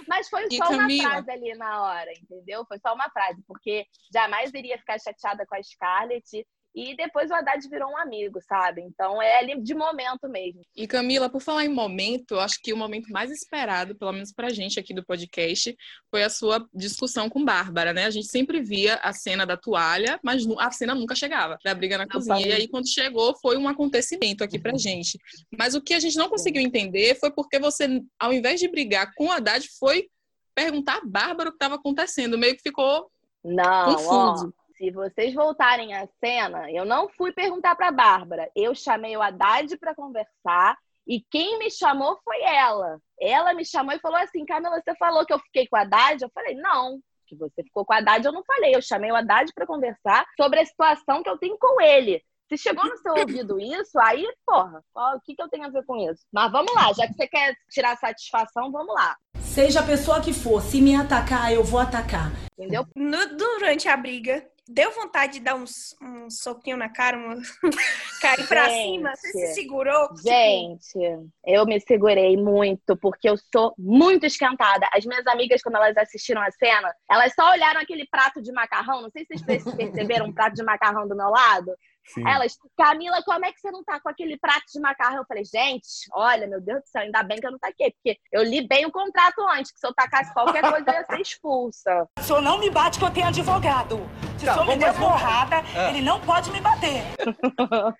Mas 0.09 0.27
foi 0.31 0.47
E 0.51 0.57
só 0.57 0.71
uma 0.71 0.89
frase 0.89 1.31
ali 1.31 1.55
na 1.57 1.83
hora, 1.83 2.11
entendeu? 2.11 2.65
Foi 2.65 2.79
só 2.79 2.95
uma 2.95 3.11
frase, 3.11 3.43
porque 3.47 3.87
jamais 4.11 4.51
iria 4.55 4.79
ficar 4.79 4.99
chateada 4.99 5.45
com 5.47 5.55
a 5.55 5.63
Scarlett. 5.63 6.47
E 6.75 6.97
depois 6.97 7.31
o 7.31 7.35
Haddad 7.35 7.69
virou 7.69 7.91
um 7.91 7.99
amigo, 7.99 8.41
sabe? 8.41 8.81
Então 8.83 9.21
é 9.21 9.39
ali 9.39 9.61
de 9.61 9.75
momento 9.75 10.29
mesmo. 10.29 10.63
E 10.77 10.87
Camila, 10.87 11.29
por 11.29 11.41
falar 11.41 11.65
em 11.65 11.69
momento, 11.69 12.35
eu 12.35 12.41
acho 12.41 12.61
que 12.63 12.73
o 12.73 12.77
momento 12.77 13.11
mais 13.11 13.31
esperado, 13.31 13.97
pelo 13.97 14.13
menos 14.13 14.33
pra 14.33 14.51
gente 14.51 14.79
aqui 14.79 14.95
do 14.95 15.05
podcast, 15.05 15.77
foi 16.11 16.23
a 16.23 16.31
sua 16.31 16.65
discussão 16.73 17.29
com 17.29 17.45
Bárbara, 17.45 17.93
né? 17.93 18.05
A 18.05 18.11
gente 18.11 18.29
sempre 18.29 18.61
via 18.61 18.95
a 18.97 19.13
cena 19.13 19.45
da 19.45 19.57
toalha, 19.57 20.21
mas 20.23 20.45
a 20.59 20.71
cena 20.71 20.95
nunca 20.95 21.15
chegava, 21.15 21.59
da 21.65 21.75
briga 21.75 21.99
na 21.99 22.07
cozinha. 22.07 22.47
E 22.47 22.53
aí, 22.53 22.69
quando 22.69 22.89
chegou, 22.89 23.37
foi 23.37 23.57
um 23.57 23.69
acontecimento 23.69 24.45
aqui 24.45 24.59
pra 24.59 24.77
gente. 24.77 25.19
Mas 25.59 25.75
o 25.75 25.83
que 25.83 25.95
a 25.95 26.01
gente 26.01 26.17
não 26.17 26.29
conseguiu 26.29 26.63
entender 26.63 27.17
foi 27.19 27.33
porque 27.33 27.59
você, 27.59 28.01
ao 28.19 28.33
invés 28.33 28.61
de 28.61 28.69
brigar 28.69 29.13
com 29.17 29.31
a 29.33 29.37
Haddad, 29.37 29.69
foi 29.79 30.09
perguntar 30.55 30.99
a 30.99 31.05
Bárbara 31.05 31.49
o 31.49 31.53
que 31.53 31.57
estava 31.57 31.75
acontecendo. 31.75 32.39
Meio 32.39 32.55
que 32.55 32.63
ficou 32.63 33.11
Não, 33.45 33.97
Confuso. 33.97 34.55
ó. 34.57 34.60
Se 34.81 34.91
vocês 34.91 35.35
voltarem 35.35 35.93
à 35.95 36.09
cena, 36.25 36.71
eu 36.73 36.87
não 36.87 37.07
fui 37.11 37.33
perguntar 37.33 37.75
pra 37.77 37.93
Bárbara. 37.93 38.51
Eu 38.57 38.75
chamei 38.75 39.15
o 39.15 39.21
Haddad 39.21 39.77
pra 39.77 39.95
conversar 39.95 40.75
e 41.07 41.21
quem 41.31 41.59
me 41.59 41.71
chamou 41.71 42.19
foi 42.25 42.41
ela. 42.41 42.99
Ela 43.21 43.53
me 43.53 43.63
chamou 43.63 43.95
e 43.95 43.99
falou 44.01 44.17
assim: 44.17 44.47
Camila, 44.47 44.81
você 44.83 44.95
falou 44.97 45.27
que 45.27 45.35
eu 45.35 45.39
fiquei 45.41 45.67
com 45.69 45.77
o 45.77 45.81
Haddad? 45.81 46.23
Eu 46.23 46.31
falei: 46.35 46.55
não. 46.55 46.99
Que 47.27 47.37
você 47.37 47.63
ficou 47.63 47.85
com 47.85 47.93
o 47.93 47.97
Haddad, 47.97 48.25
eu 48.25 48.33
não 48.33 48.43
falei. 48.43 48.75
Eu 48.75 48.81
chamei 48.81 49.13
o 49.13 49.17
Haddad 49.17 49.53
pra 49.55 49.67
conversar 49.67 50.25
sobre 50.41 50.61
a 50.61 50.65
situação 50.65 51.23
que 51.23 51.29
eu 51.29 51.37
tenho 51.37 51.59
com 51.59 51.79
ele. 51.81 52.23
Se 52.49 52.57
chegou 52.57 52.85
no 52.85 52.97
seu 52.97 53.13
ouvido 53.13 53.61
isso, 53.61 53.97
aí, 54.01 54.27
porra, 54.45 54.83
qual- 54.93 55.17
o 55.17 55.21
que, 55.21 55.37
que 55.37 55.43
eu 55.43 55.49
tenho 55.49 55.67
a 55.67 55.71
ver 55.71 55.85
com 55.85 55.95
isso? 56.11 56.25
Mas 56.33 56.51
vamos 56.51 56.75
lá, 56.75 56.93
já 56.93 57.07
que 57.07 57.13
você 57.15 57.29
quer 57.29 57.55
tirar 57.71 57.97
satisfação, 57.97 58.73
vamos 58.73 58.93
lá. 58.93 59.15
Seja 59.37 59.79
a 59.81 59.87
pessoa 59.87 60.21
que 60.21 60.33
for, 60.33 60.61
se 60.61 60.81
me 60.81 60.97
atacar, 60.97 61.53
eu 61.53 61.63
vou 61.63 61.79
atacar. 61.79 62.33
Entendeu? 62.59 62.85
No- 62.97 63.37
durante 63.37 63.89
a 63.89 63.97
briga, 63.97 64.45
deu 64.69 64.91
vontade 64.93 65.35
de 65.35 65.41
dar 65.41 65.55
uns, 65.55 65.97
um 66.01 66.31
soquinho 66.31 66.77
na 66.77 66.89
cara, 66.89 67.17
um... 67.17 67.41
cair 68.21 68.47
pra 68.47 68.69
Gente. 68.69 68.93
cima. 68.93 69.17
Você 69.17 69.33
se 69.33 69.55
segurou? 69.55 70.09
Tipo, 70.09 70.23
Gente, 70.23 70.99
eu 71.45 71.67
me 71.67 71.81
segurei 71.81 72.37
muito 72.37 72.97
porque 72.97 73.29
eu 73.29 73.37
sou 73.53 73.75
muito 73.79 74.27
esquentada. 74.27 74.89
As 74.93 75.05
minhas 75.05 75.27
amigas, 75.27 75.63
quando 75.63 75.77
elas 75.77 75.97
assistiram 75.97 76.43
a 76.43 76.51
cena, 76.51 76.95
elas 77.11 77.33
só 77.35 77.51
olharam 77.51 77.81
aquele 77.81 78.07
prato 78.07 78.41
de 78.41 78.53
macarrão. 78.53 79.03
Não 79.03 79.11
sei 79.11 79.25
se 79.25 79.39
vocês 79.39 79.65
perceberam 79.75 80.27
um 80.27 80.33
prato 80.33 80.55
de 80.55 80.63
macarrão 80.63 81.09
do 81.09 81.17
meu 81.17 81.29
lado. 81.29 81.73
Sim. 82.15 82.27
Elas, 82.29 82.57
Camila, 82.77 83.23
como 83.25 83.45
é 83.45 83.53
que 83.53 83.61
você 83.61 83.71
não 83.71 83.85
tá 83.85 84.01
com 84.01 84.09
aquele 84.09 84.39
prato 84.39 84.65
de 84.73 84.81
macarrão? 84.81 85.19
Eu 85.19 85.25
falei, 85.27 85.45
gente, 85.45 85.87
olha, 86.13 86.47
meu 86.47 86.61
Deus 86.61 86.81
do 86.83 86.87
céu, 86.89 87.03
ainda 87.03 87.23
bem 87.23 87.39
que 87.39 87.47
eu 87.47 87.53
não 87.53 87.59
taquei, 87.59 87.93
porque 87.93 88.19
eu 88.33 88.43
li 88.43 88.67
bem 88.67 88.87
o 88.87 88.91
contrato 88.93 89.41
antes, 89.51 89.73
que 89.73 89.79
se 89.79 89.87
eu 89.87 89.95
tacasse 89.95 90.33
qualquer 90.33 90.63
coisa 90.63 90.85
eu 90.91 90.95
ia 90.95 91.05
ser 91.05 91.21
expulsa. 91.21 92.09
O 92.21 92.23
senhor 92.23 92.43
não 92.43 92.59
me 92.59 92.71
bate 92.71 92.99
que 92.99 93.05
eu 93.05 93.11
tenho 93.11 93.27
advogado. 93.27 93.99
Se 94.39 94.47
Tá, 94.47 94.53
o 94.53 94.55
senhor 94.55 94.67
me 94.69 94.77
der 94.77 94.95
porrada, 94.97 95.57
É. 95.77 95.91
ele 95.91 96.01
não 96.03 96.21
pode 96.21 96.51
me 96.51 96.61
bater. 96.61 97.03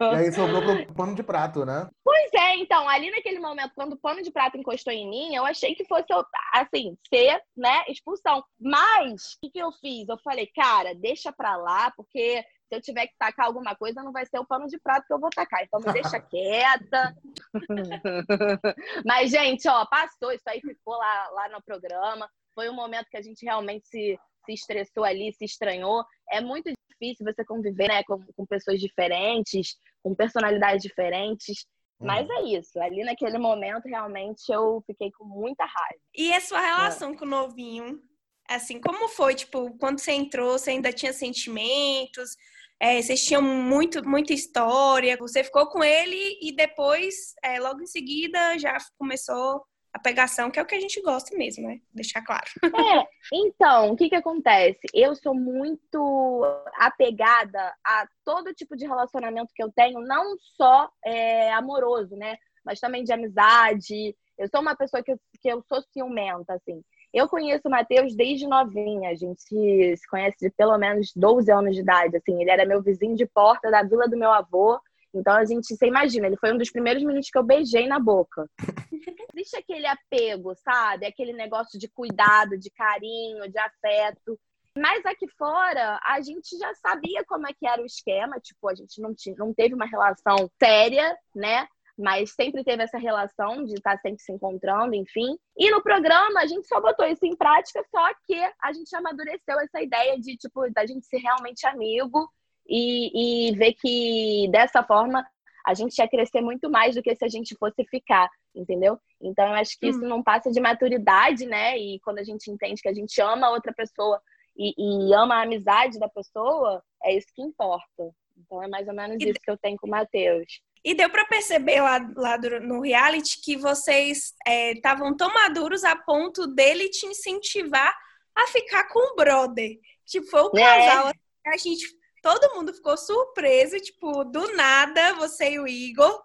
E 0.01 0.17
aí 0.17 0.33
sobrou 0.33 0.63
pro 0.63 0.95
pano 0.95 1.15
de 1.15 1.23
prato, 1.23 1.65
né? 1.65 1.89
Pois 2.05 2.31
é, 2.35 2.57
então, 2.57 2.89
ali 2.89 3.11
naquele 3.11 3.39
momento, 3.39 3.73
quando 3.75 3.95
o 3.95 3.99
pano 3.99 4.23
de 4.23 4.31
prato 4.31 4.57
encostou 4.57 4.93
em 4.93 5.09
mim, 5.09 5.35
eu 5.35 5.45
achei 5.45 5.75
que 5.75 5.85
fosse, 5.85 6.07
assim, 6.55 6.97
ser, 7.13 7.41
né, 7.57 7.83
expulsão. 7.89 8.43
Mas, 8.61 9.35
o 9.35 9.41
que, 9.43 9.51
que 9.51 9.59
eu 9.59 9.73
fiz? 9.73 10.09
Eu 10.09 10.19
falei, 10.23 10.47
cara, 10.55 10.95
deixa 10.95 11.33
pra 11.33 11.57
lá, 11.57 11.91
porque 11.97 12.45
se 12.71 12.77
eu 12.77 12.81
tiver 12.81 13.09
que 13.09 13.17
tacar 13.19 13.47
alguma 13.47 13.75
coisa, 13.75 14.01
não 14.01 14.13
vai 14.13 14.25
ser 14.25 14.39
o 14.39 14.47
pano 14.47 14.69
de 14.69 14.79
prato 14.79 15.05
que 15.05 15.13
eu 15.13 15.19
vou 15.19 15.29
tacar. 15.29 15.65
Então, 15.65 15.81
me 15.81 15.93
deixa 15.93 16.21
quieta, 16.31 17.17
Mas, 19.05 19.31
gente, 19.31 19.69
ó, 19.69 19.85
passou, 19.87 20.31
isso 20.31 20.49
aí 20.49 20.61
ficou 20.61 20.97
lá, 20.97 21.29
lá 21.31 21.49
no 21.49 21.61
programa. 21.63 22.31
Foi 22.55 22.71
um 22.71 22.75
momento 22.75 23.09
que 23.11 23.17
a 23.17 23.23
gente 23.23 23.45
realmente 23.45 23.89
se, 23.89 24.19
se 24.47 24.53
estressou 24.53 25.03
ali, 25.03 25.33
se 25.33 25.45
estranhou. 25.45 26.05
É 26.31 26.41
muito 26.41 26.71
difícil 26.89 27.27
você 27.27 27.45
conviver 27.45 27.89
né, 27.89 28.05
com, 28.05 28.25
com 28.37 28.47
pessoas 28.47 28.79
diferentes, 28.79 29.77
com 30.01 30.15
personalidades 30.15 30.83
diferentes. 30.83 31.67
Mas 31.99 32.27
é 32.31 32.43
isso, 32.45 32.81
ali 32.81 33.05
naquele 33.05 33.37
momento 33.37 33.85
realmente 33.85 34.51
eu 34.51 34.83
fiquei 34.87 35.11
com 35.13 35.25
muita 35.25 35.67
raiva. 35.67 36.03
E 36.17 36.33
a 36.33 36.41
sua 36.41 36.59
relação 36.59 37.15
com 37.15 37.27
o 37.27 37.29
novinho? 37.29 38.01
Assim, 38.49 38.81
como 38.81 39.07
foi? 39.07 39.35
Tipo, 39.35 39.77
quando 39.77 39.99
você 39.99 40.13
entrou, 40.13 40.59
você 40.59 40.71
ainda 40.71 40.95
tinha 40.95 41.13
sentimentos? 41.13 42.37
É, 42.81 43.01
vocês 43.01 43.23
tinham 43.23 43.43
muito, 43.43 44.03
muita 44.09 44.33
história? 44.33 45.17
Você 45.19 45.45
ficou 45.45 45.67
com 45.67 45.85
ele 45.85 46.39
e 46.41 46.51
depois, 46.51 47.35
é, 47.45 47.61
logo 47.61 47.83
em 47.83 47.87
seguida, 47.87 48.59
já 48.59 48.79
começou 48.99 49.63
a 49.93 49.99
pegação, 49.99 50.51
que 50.51 50.59
é 50.59 50.63
o 50.63 50.67
que 50.67 50.77
a 50.77 50.81
gente 50.81 51.03
gosta 51.03 51.37
mesmo, 51.37 51.69
né? 51.69 51.81
Deixar 51.93 52.23
claro. 52.23 52.47
É, 53.03 53.07
então, 53.33 53.91
o 53.91 53.97
que 53.97 54.09
que 54.09 54.15
acontece? 54.15 54.81
Eu 54.95 55.15
sou 55.15 55.35
muito 55.35 56.43
apegada 56.79 57.75
a 57.85 58.07
todo 58.25 58.55
tipo 58.55 58.77
de 58.77 58.87
relacionamento 58.87 59.53
que 59.55 59.63
eu 59.63 59.71
tenho, 59.73 60.01
não 60.01 60.37
só 60.57 60.89
é, 61.05 61.53
amoroso, 61.53 62.17
né? 62.17 62.37
Mas 62.65 62.81
também 62.81 63.05
de 63.05 63.13
amizade. 63.13 64.17
Eu 64.39 64.49
sou 64.49 64.61
uma 64.61 64.77
pessoa 64.77 65.03
que 65.03 65.15
que 65.41 65.49
eu 65.49 65.63
sou 65.63 65.83
ciumenta, 65.93 66.55
assim. 66.55 66.83
Eu 67.13 67.29
conheço 67.29 67.67
o 67.67 67.71
Matheus 67.71 68.15
desde 68.15 68.47
novinha, 68.47 69.11
a 69.11 69.15
gente 69.15 69.43
se, 69.43 70.09
conhece 70.09 70.37
de 70.41 70.51
pelo 70.51 70.79
menos 70.79 71.13
12 71.15 71.51
anos 71.51 71.75
de 71.75 71.81
idade, 71.81 72.17
assim. 72.17 72.41
Ele 72.41 72.51
era 72.51 72.65
meu 72.65 72.81
vizinho 72.81 73.17
de 73.17 73.27
porta 73.27 73.71
da 73.71 73.83
vila 73.83 74.09
do 74.09 74.17
meu 74.17 74.31
avô. 74.31 74.79
Então 75.13 75.35
a 75.35 75.45
gente, 75.45 75.75
você 75.75 75.87
imagina, 75.87 76.29
ele 76.29 76.37
foi 76.37 76.53
um 76.53 76.59
dos 76.59 76.71
primeiros 76.71 77.03
meninos 77.03 77.29
que 77.29 77.37
eu 77.37 77.43
beijei 77.43 77.89
na 77.89 77.99
boca. 77.99 78.49
Existe 79.35 79.57
aquele 79.57 79.87
apego, 79.87 80.55
sabe? 80.55 81.05
Aquele 81.05 81.33
negócio 81.33 81.79
de 81.79 81.89
cuidado, 81.89 82.57
de 82.57 82.71
carinho, 82.71 83.51
de 83.51 83.59
afeto. 83.59 84.39
Mas 84.77 85.05
aqui 85.05 85.27
fora, 85.37 85.99
a 86.05 86.21
gente 86.21 86.57
já 86.57 86.73
sabia 86.75 87.25
como 87.27 87.47
é 87.47 87.53
que 87.53 87.67
era 87.67 87.83
o 87.83 87.87
esquema, 87.87 88.39
tipo, 88.39 88.69
a 88.69 88.75
gente 88.75 89.01
não, 89.01 89.13
tinha, 89.13 89.35
não 89.37 89.53
teve 89.53 89.75
uma 89.75 89.85
relação 89.85 90.49
séria, 90.63 91.17
né? 91.35 91.67
Mas 92.01 92.33
sempre 92.33 92.65
teve 92.65 92.83
essa 92.83 92.97
relação 92.97 93.63
de 93.65 93.75
estar 93.75 93.99
sempre 93.99 94.23
se 94.23 94.33
encontrando, 94.33 94.95
enfim. 94.95 95.37
E 95.57 95.71
no 95.71 95.83
programa, 95.83 96.41
a 96.41 96.47
gente 96.47 96.67
só 96.67 96.81
botou 96.81 97.07
isso 97.07 97.27
em 97.27 97.37
prática, 97.37 97.85
só 97.91 98.15
que 98.27 98.35
a 98.63 98.73
gente 98.73 98.95
amadureceu 98.97 99.61
essa 99.61 99.83
ideia 99.83 100.19
de, 100.19 100.37
tipo, 100.37 100.69
da 100.71 100.87
gente 100.87 101.07
ser 101.07 101.19
realmente 101.19 101.67
amigo 101.67 102.27
e, 102.67 103.51
e 103.51 103.55
ver 103.55 103.75
que 103.75 104.49
dessa 104.51 104.83
forma 104.83 105.27
a 105.67 105.75
gente 105.75 105.99
ia 105.99 106.09
crescer 106.09 106.41
muito 106.41 106.71
mais 106.71 106.95
do 106.95 107.03
que 107.03 107.15
se 107.15 107.25
a 107.25 107.29
gente 107.29 107.55
fosse 107.57 107.85
ficar, 107.85 108.31
entendeu? 108.55 108.99
Então 109.21 109.47
eu 109.47 109.55
acho 109.55 109.79
que 109.79 109.89
isso 109.89 110.01
não 110.01 110.23
passa 110.23 110.51
de 110.51 110.59
maturidade, 110.59 111.45
né? 111.45 111.77
E 111.79 112.01
quando 112.01 112.19
a 112.19 112.25
gente 112.25 112.51
entende 112.51 112.81
que 112.81 112.89
a 112.89 112.95
gente 112.95 113.21
ama 113.21 113.49
a 113.49 113.51
outra 113.51 113.73
pessoa 113.75 114.21
e, 114.57 114.75
e 114.77 115.15
ama 115.15 115.37
a 115.37 115.43
amizade 115.43 115.99
da 115.99 116.09
pessoa, 116.09 116.83
é 117.05 117.15
isso 117.15 117.29
que 117.35 117.43
importa. 117.43 118.11
Então 118.39 118.63
é 118.63 118.69
mais 118.69 118.89
ou 118.89 118.95
menos 118.95 119.23
isso 119.23 119.39
que 119.41 119.51
eu 119.51 119.59
tenho 119.59 119.77
com 119.77 119.87
o 119.87 119.91
Matheus. 119.91 120.63
E 120.85 120.95
deu 120.95 121.11
para 121.11 121.27
perceber 121.27 121.81
lá, 121.83 121.99
lá 122.17 122.39
no 122.39 122.81
reality 122.81 123.41
que 123.43 123.57
vocês 123.57 124.35
estavam 124.47 125.15
tão 125.15 125.33
maduros 125.33 125.85
a 125.85 125.95
ponto 125.95 126.47
dele 126.47 126.89
te 126.89 127.05
incentivar 127.07 127.95
a 128.35 128.47
ficar 128.47 128.85
com 128.85 129.13
o 129.13 129.17
brother. 129.17 129.79
Tipo, 130.07 130.27
foi 130.29 130.43
o 130.43 130.57
É. 130.59 130.87
casal. 130.87 131.07
assim, 131.09 131.19
A 131.47 131.57
gente, 131.57 131.87
todo 132.23 132.55
mundo 132.55 132.73
ficou 132.73 132.97
surpreso, 132.97 133.77
tipo, 133.79 134.25
do 134.25 134.55
nada, 134.57 135.15
você 135.15 135.53
e 135.53 135.61
o 135.61 135.67
Igor. 135.69 136.23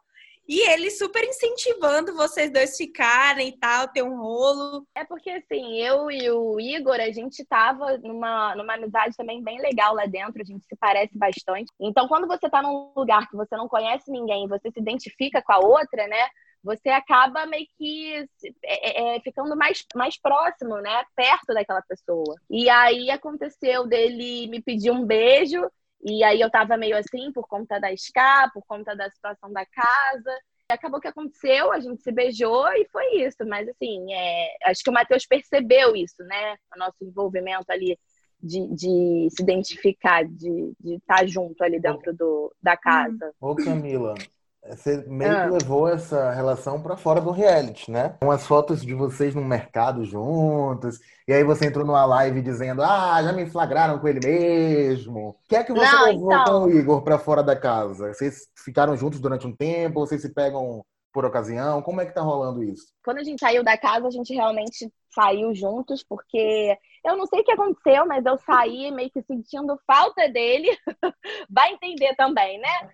E 0.48 0.60
ele 0.70 0.92
super 0.92 1.24
incentivando 1.24 2.16
vocês 2.16 2.52
dois 2.52 2.78
ficarem 2.78 3.50
e 3.50 3.58
tal, 3.58 3.88
ter 3.88 4.04
um 4.04 4.16
rolo. 4.18 4.86
É 4.94 5.04
porque, 5.04 5.30
assim, 5.32 5.78
eu 5.82 6.12
e 6.12 6.30
o 6.30 6.60
Igor, 6.60 6.96
a 7.00 7.12
gente 7.12 7.44
tava 7.46 7.98
numa, 7.98 8.56
numa 8.56 8.75
amizade 8.75 9.16
também 9.18 9.44
bem 9.44 9.60
legal 9.60 9.96
lá 9.96 10.06
dentro, 10.06 10.42
a 10.42 10.46
gente 10.46 10.64
se 10.66 10.75
parece 10.75 11.18
bastante. 11.18 11.72
Então, 11.80 12.08
quando 12.08 12.28
você 12.28 12.48
tá 12.50 12.62
num 12.62 12.92
lugar 12.96 13.28
que 13.28 13.36
você 13.36 13.58
não 13.58 13.68
conhece 13.68 14.12
ninguém, 14.12 14.48
você 14.48 14.70
se 14.72 14.80
identifica 14.80 15.42
com 15.42 15.54
a 15.54 15.60
outra, 15.60 16.08
né? 16.08 16.28
Você 16.64 16.90
acaba 16.90 17.46
meio 17.46 17.66
que 17.78 18.28
se- 18.38 18.56
é, 18.64 19.16
é, 19.18 19.20
ficando 19.22 19.56
mais, 19.56 19.84
mais 19.96 20.20
próximo, 20.20 20.78
né? 20.78 21.04
Perto 21.16 21.54
daquela 21.54 21.82
pessoa. 21.84 22.36
E 22.50 22.70
aí 22.70 23.10
aconteceu 23.12 23.88
dele 23.88 24.48
me 24.48 24.62
pedir 24.62 24.92
um 24.92 25.06
beijo, 25.06 25.62
e 26.05 26.24
aí 26.24 26.39
eu 26.39 26.51
tava 26.51 26.77
meio 26.77 26.95
assim 26.95 27.31
por 27.31 27.47
conta 27.47 27.79
da 27.79 27.91
SCA, 27.95 28.50
por 28.53 28.63
conta 28.67 28.95
da 28.95 29.09
situação 29.09 29.51
da 29.51 29.65
casa. 29.65 30.39
Acabou 30.69 31.00
que 31.00 31.07
aconteceu, 31.07 31.71
a 31.71 31.79
gente 31.79 32.01
se 32.03 32.12
beijou 32.12 32.67
e 32.74 32.88
foi 32.89 33.24
isso. 33.24 33.38
Mas, 33.47 33.67
assim, 33.67 34.13
é, 34.13 34.55
acho 34.65 34.83
que 34.83 34.89
o 34.89 34.93
Matheus 34.93 35.25
percebeu 35.25 35.95
isso, 35.95 36.24
né? 36.24 36.55
O 36.75 36.79
nosso 36.79 37.03
envolvimento 37.03 37.71
ali 37.71 37.97
de, 38.39 38.67
de 38.67 39.27
se 39.31 39.41
identificar, 39.41 40.24
de 40.25 40.74
de 40.79 40.95
estar 40.95 41.27
junto 41.27 41.63
ali 41.63 41.79
dentro 41.79 42.13
do, 42.13 42.53
da 42.62 42.77
casa. 42.77 43.33
Ô 43.41 43.55
Camila, 43.55 44.13
você 44.69 45.03
meio 45.07 45.31
que 45.31 45.38
Ah. 45.38 45.45
levou 45.50 45.88
essa 45.88 46.31
relação 46.31 46.81
pra 46.81 46.98
fora 46.98 47.22
do 47.22 47.31
reality, 47.31 47.91
né? 47.91 48.15
Umas 48.24 48.45
fotos 48.48 48.81
de 48.81 48.93
vocês 48.93 49.36
no 49.36 49.43
mercado 49.43 50.03
juntos, 50.05 51.00
e 51.27 51.34
aí 51.34 51.43
você 51.43 51.65
entrou 51.67 51.86
numa 51.86 52.05
live 52.05 52.41
dizendo: 52.41 52.81
Ah, 52.84 53.22
já 53.24 53.31
me 53.34 53.45
flagraram 53.50 54.00
com 54.00 54.07
ele 54.07 54.19
mesmo. 54.25 55.29
O 55.29 55.36
que 55.48 55.55
é 55.55 55.63
que 55.63 55.74
você 55.74 55.91
Não, 55.95 56.05
levou 56.05 56.31
então. 56.34 56.62
com 56.62 56.65
o 56.67 56.72
Igor 56.72 57.01
pra 57.03 57.17
fora 57.19 57.43
da 57.43 57.55
casa? 57.55 58.13
Vocês 58.13 58.48
ficaram 58.63 58.95
juntos 58.98 59.19
durante 59.19 59.45
um 59.48 59.55
tempo? 59.55 60.00
Vocês 60.00 60.22
se 60.22 60.34
pegam 60.34 60.84
por 61.13 61.24
ocasião? 61.25 61.81
Como 61.81 62.01
é 62.01 62.05
que 62.05 62.13
tá 62.13 62.22
rolando 62.22 62.63
isso? 62.63 62.88
Quando 63.03 63.19
a 63.19 63.24
gente 63.24 63.39
saiu 63.39 63.63
da 63.63 63.77
casa, 63.77 64.07
a 64.07 64.12
gente 64.12 64.34
realmente 64.34 64.91
saiu 65.13 65.55
juntos, 65.55 66.03
porque 66.03 66.77
eu 67.05 67.17
não 67.17 67.25
sei 67.27 67.41
o 67.41 67.43
que 67.43 67.51
aconteceu, 67.51 68.05
mas 68.05 68.25
eu 68.25 68.38
saí 68.39 68.91
meio 68.91 69.09
que 69.12 69.21
sentindo 69.24 69.79
falta 69.85 70.27
dele. 70.29 70.67
Vai 71.50 71.71
entender 71.74 72.15
também, 72.15 72.59
né? 72.59 72.89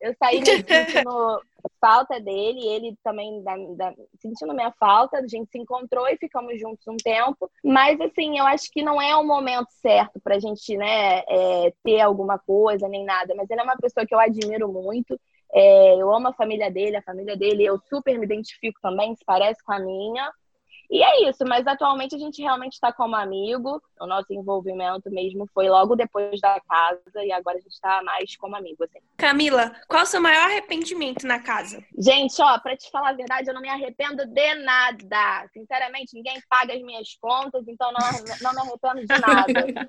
Eu 0.00 0.14
saí 0.18 0.42
meio 0.42 0.60
que 0.60 0.66
sentindo 0.68 1.42
falta 1.80 2.20
dele, 2.20 2.66
ele 2.66 2.96
também 3.02 3.42
da- 3.42 3.56
da- 3.76 3.94
sentindo 4.20 4.54
minha 4.54 4.72
falta. 4.78 5.18
A 5.18 5.26
gente 5.26 5.50
se 5.50 5.58
encontrou 5.58 6.06
e 6.08 6.16
ficamos 6.16 6.58
juntos 6.60 6.86
um 6.86 6.96
tempo. 6.96 7.50
Mas, 7.64 8.00
assim, 8.00 8.38
eu 8.38 8.46
acho 8.46 8.70
que 8.70 8.82
não 8.82 9.00
é 9.00 9.16
o 9.16 9.24
momento 9.24 9.68
certo 9.80 10.20
pra 10.20 10.38
gente, 10.38 10.76
né, 10.76 11.20
é, 11.28 11.72
ter 11.82 12.00
alguma 12.00 12.38
coisa 12.38 12.88
nem 12.88 13.04
nada. 13.04 13.34
Mas 13.34 13.48
ele 13.50 13.60
é 13.60 13.64
uma 13.64 13.76
pessoa 13.76 14.06
que 14.06 14.14
eu 14.14 14.20
admiro 14.20 14.70
muito. 14.72 15.18
É, 15.54 15.96
eu 16.00 16.12
amo 16.14 16.28
a 16.28 16.32
família 16.34 16.70
dele, 16.70 16.96
a 16.96 17.02
família 17.02 17.36
dele, 17.36 17.64
eu 17.64 17.78
super 17.88 18.18
me 18.18 18.24
identifico 18.24 18.78
também, 18.80 19.14
se 19.14 19.24
parece 19.24 19.62
com 19.62 19.72
a 19.72 19.78
minha. 19.78 20.30
E 20.92 21.02
é 21.02 21.30
isso, 21.30 21.42
mas 21.46 21.66
atualmente 21.66 22.14
a 22.14 22.18
gente 22.18 22.42
realmente 22.42 22.74
está 22.74 22.92
como 22.92 23.16
amigo. 23.16 23.82
O 23.98 24.06
nosso 24.06 24.30
envolvimento 24.30 25.10
mesmo 25.10 25.48
foi 25.54 25.66
logo 25.66 25.96
depois 25.96 26.38
da 26.38 26.60
casa 26.60 27.24
e 27.24 27.32
agora 27.32 27.56
a 27.56 27.60
gente 27.62 27.72
está 27.72 28.02
mais 28.02 28.36
como 28.36 28.56
amigo, 28.56 28.84
assim. 28.84 28.98
Camila, 29.16 29.74
qual 29.88 30.02
o 30.02 30.06
seu 30.06 30.20
maior 30.20 30.44
arrependimento 30.44 31.26
na 31.26 31.38
casa? 31.38 31.82
Gente, 31.96 32.42
ó, 32.42 32.58
pra 32.58 32.76
te 32.76 32.90
falar 32.90 33.08
a 33.08 33.14
verdade, 33.14 33.48
eu 33.48 33.54
não 33.54 33.62
me 33.62 33.70
arrependo 33.70 34.26
de 34.26 34.54
nada. 34.56 35.48
Sinceramente, 35.54 36.14
ninguém 36.14 36.38
paga 36.46 36.74
as 36.74 36.82
minhas 36.82 37.16
contas, 37.18 37.66
então 37.66 37.90
não, 37.90 38.52
não 38.52 38.52
me 38.52 38.60
arrependo 38.60 39.00
de 39.00 39.18
nada. 39.18 39.88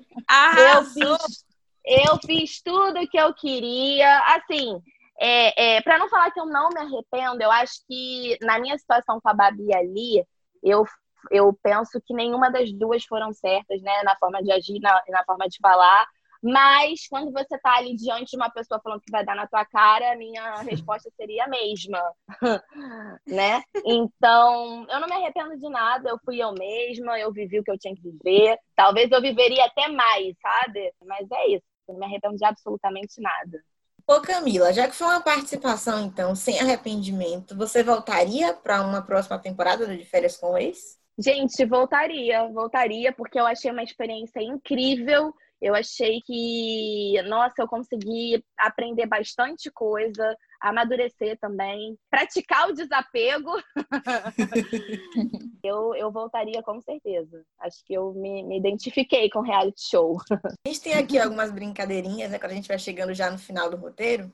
Eu 0.56 0.78
Arrasou! 0.78 1.18
fiz, 1.18 1.44
eu 1.84 2.18
fiz 2.24 2.62
tudo 2.62 3.06
que 3.08 3.18
eu 3.18 3.34
queria. 3.34 4.20
Assim, 4.36 4.80
é, 5.20 5.76
é, 5.76 5.80
para 5.82 5.98
não 5.98 6.08
falar 6.08 6.30
que 6.30 6.40
eu 6.40 6.46
não 6.46 6.70
me 6.70 6.80
arrependo, 6.80 7.42
eu 7.42 7.50
acho 7.50 7.74
que 7.86 8.38
na 8.40 8.58
minha 8.58 8.78
situação 8.78 9.20
com 9.20 9.28
a 9.28 9.34
Babi 9.34 9.74
ali, 9.74 10.24
eu, 10.64 10.84
eu 11.30 11.52
penso 11.62 12.00
que 12.04 12.14
nenhuma 12.14 12.50
das 12.50 12.72
duas 12.72 13.04
foram 13.04 13.32
certas, 13.32 13.80
né? 13.82 14.02
Na 14.02 14.16
forma 14.16 14.42
de 14.42 14.50
agir, 14.52 14.80
na, 14.80 15.02
na 15.08 15.24
forma 15.24 15.48
de 15.48 15.58
falar. 15.60 16.06
Mas 16.42 17.08
quando 17.08 17.32
você 17.32 17.58
tá 17.58 17.76
ali 17.76 17.96
diante 17.96 18.32
de 18.32 18.36
uma 18.36 18.50
pessoa 18.50 18.78
falando 18.82 19.00
que 19.00 19.10
vai 19.10 19.24
dar 19.24 19.34
na 19.34 19.46
tua 19.46 19.64
cara, 19.64 20.12
a 20.12 20.16
minha 20.16 20.56
resposta 20.60 21.10
seria 21.16 21.44
a 21.44 21.48
mesma, 21.48 21.98
né? 23.26 23.62
Então, 23.86 24.86
eu 24.90 25.00
não 25.00 25.08
me 25.08 25.14
arrependo 25.14 25.56
de 25.58 25.68
nada, 25.70 26.10
eu 26.10 26.18
fui 26.22 26.42
eu 26.42 26.52
mesma, 26.52 27.18
eu 27.18 27.32
vivi 27.32 27.60
o 27.60 27.64
que 27.64 27.70
eu 27.70 27.78
tinha 27.78 27.94
que 27.94 28.02
viver. 28.02 28.58
Talvez 28.76 29.10
eu 29.10 29.22
viveria 29.22 29.64
até 29.64 29.88
mais, 29.88 30.34
sabe? 30.42 30.92
Mas 31.06 31.26
é 31.30 31.46
isso, 31.48 31.64
eu 31.88 31.94
não 31.94 32.00
me 32.00 32.06
arrependo 32.06 32.36
de 32.36 32.44
absolutamente 32.44 33.20
nada. 33.22 33.58
Ô 34.06 34.20
Camila, 34.20 34.70
já 34.70 34.86
que 34.86 34.94
foi 34.94 35.06
uma 35.06 35.20
participação, 35.22 36.04
então, 36.04 36.34
sem 36.34 36.60
arrependimento, 36.60 37.56
você 37.56 37.82
voltaria 37.82 38.52
para 38.52 38.82
uma 38.82 39.00
próxima 39.00 39.38
temporada 39.38 39.86
De 39.86 40.04
Férias 40.04 40.36
com 40.36 40.52
o 40.52 40.58
Ex? 40.58 40.98
Gente, 41.18 41.64
voltaria, 41.64 42.46
voltaria, 42.48 43.12
porque 43.12 43.40
eu 43.40 43.46
achei 43.46 43.70
uma 43.70 43.82
experiência 43.82 44.42
incrível. 44.42 45.32
Eu 45.62 45.74
achei 45.74 46.20
que, 46.20 47.14
nossa, 47.26 47.54
eu 47.62 47.66
consegui 47.66 48.44
aprender 48.58 49.06
bastante 49.06 49.70
coisa, 49.70 50.36
amadurecer 50.64 51.38
também, 51.38 51.98
praticar 52.10 52.68
o 52.70 52.72
desapego. 52.72 53.50
eu, 55.62 55.94
eu 55.94 56.10
voltaria 56.10 56.62
com 56.62 56.80
certeza. 56.80 57.44
Acho 57.60 57.84
que 57.84 57.92
eu 57.92 58.14
me, 58.14 58.42
me 58.42 58.58
identifiquei 58.58 59.28
com 59.28 59.40
reality 59.40 59.82
show. 59.90 60.16
A 60.30 60.68
gente 60.68 60.80
tem 60.80 60.94
aqui 60.94 61.18
algumas 61.18 61.50
brincadeirinhas, 61.50 62.30
né? 62.30 62.38
Quando 62.38 62.52
a 62.52 62.54
gente 62.54 62.68
vai 62.68 62.78
chegando 62.78 63.12
já 63.12 63.30
no 63.30 63.38
final 63.38 63.68
do 63.68 63.76
roteiro. 63.76 64.32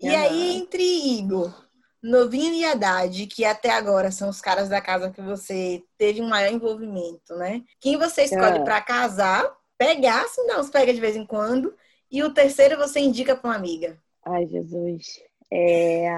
E 0.00 0.14
Aham. 0.14 0.24
aí, 0.24 0.56
entre 0.56 0.82
Igor, 1.18 1.68
Novinho 2.00 2.54
e 2.54 2.64
Haddad, 2.64 3.26
que 3.26 3.44
até 3.44 3.70
agora 3.70 4.12
são 4.12 4.28
os 4.28 4.40
caras 4.40 4.68
da 4.68 4.80
casa 4.80 5.10
que 5.10 5.20
você 5.20 5.82
teve 5.98 6.20
um 6.22 6.28
maior 6.28 6.52
envolvimento, 6.52 7.34
né? 7.34 7.62
Quem 7.80 7.96
você 7.98 8.22
escolhe 8.22 8.58
Ah. 8.60 8.64
pra 8.64 8.80
casar, 8.80 9.56
pegar, 9.76 10.28
se 10.28 10.40
não, 10.44 10.60
os 10.60 10.70
pega 10.70 10.94
de 10.94 11.00
vez 11.00 11.16
em 11.16 11.26
quando. 11.26 11.74
E 12.10 12.22
o 12.22 12.32
terceiro 12.32 12.76
você 12.76 13.00
indica 13.00 13.34
pra 13.34 13.50
uma 13.50 13.56
amiga. 13.56 14.00
Ai, 14.24 14.46
Jesus. 14.46 15.20
É, 15.54 16.08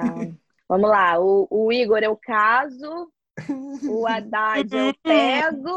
Vamos 0.68 0.88
lá. 0.88 1.18
O, 1.18 1.48
o 1.50 1.72
Igor 1.72 1.98
eu 1.98 2.16
caso. 2.16 3.10
O 3.88 4.06
Haddad 4.06 4.72
eu 4.72 4.94
pego. 5.02 5.70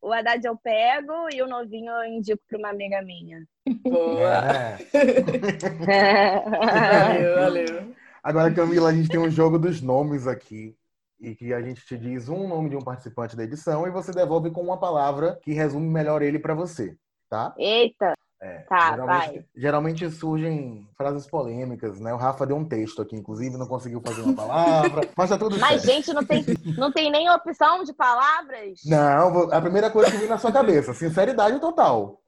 O 0.00 0.12
Haddad 0.12 0.46
eu 0.46 0.56
pego. 0.56 1.28
E 1.32 1.42
o 1.42 1.48
novinho 1.48 1.90
eu 1.90 2.04
indico 2.04 2.40
para 2.48 2.58
uma 2.58 2.70
amiga 2.70 3.02
minha. 3.02 3.44
Boa. 3.82 4.44
É. 4.54 4.78
Valeu, 6.58 7.34
valeu. 7.34 7.94
Agora, 8.22 8.54
Camila, 8.54 8.90
a 8.90 8.94
gente 8.94 9.08
tem 9.08 9.20
um 9.20 9.30
jogo 9.30 9.58
dos 9.58 9.82
nomes 9.82 10.26
aqui. 10.26 10.76
E 11.20 11.34
que 11.34 11.52
a 11.52 11.60
gente 11.60 11.84
te 11.84 11.98
diz 11.98 12.28
um 12.28 12.46
nome 12.46 12.70
de 12.70 12.76
um 12.76 12.80
participante 12.80 13.36
da 13.36 13.42
edição 13.42 13.84
e 13.88 13.90
você 13.90 14.12
devolve 14.12 14.52
com 14.52 14.62
uma 14.62 14.78
palavra 14.78 15.36
que 15.42 15.52
resume 15.52 15.88
melhor 15.88 16.22
ele 16.22 16.38
pra 16.38 16.54
você, 16.54 16.96
tá? 17.28 17.52
Eita. 17.58 18.14
É, 18.40 18.58
Tá, 18.68 18.90
geralmente, 18.90 19.26
vai. 19.26 19.44
geralmente 19.56 20.10
surgem 20.10 20.88
frases 20.96 21.26
polêmicas, 21.26 21.98
né? 21.98 22.14
O 22.14 22.16
Rafa 22.16 22.46
deu 22.46 22.56
um 22.56 22.64
texto 22.64 23.02
aqui, 23.02 23.16
inclusive, 23.16 23.56
não 23.56 23.66
conseguiu 23.66 24.00
fazer 24.00 24.22
uma 24.22 24.34
palavra, 24.34 25.00
mas 25.16 25.30
tá 25.30 25.36
tudo 25.36 25.58
Mas, 25.58 25.82
certo. 25.82 25.94
gente, 25.94 26.12
não 26.14 26.24
tem, 26.24 26.44
não 26.76 26.92
tem 26.92 27.10
nem 27.10 27.28
opção 27.30 27.82
de 27.82 27.92
palavras? 27.92 28.80
Não, 28.86 29.50
a 29.52 29.60
primeira 29.60 29.90
coisa 29.90 30.10
que 30.10 30.18
vem 30.18 30.28
na 30.28 30.38
sua 30.38 30.52
cabeça, 30.52 30.94
sinceridade 30.94 31.58
total. 31.60 32.20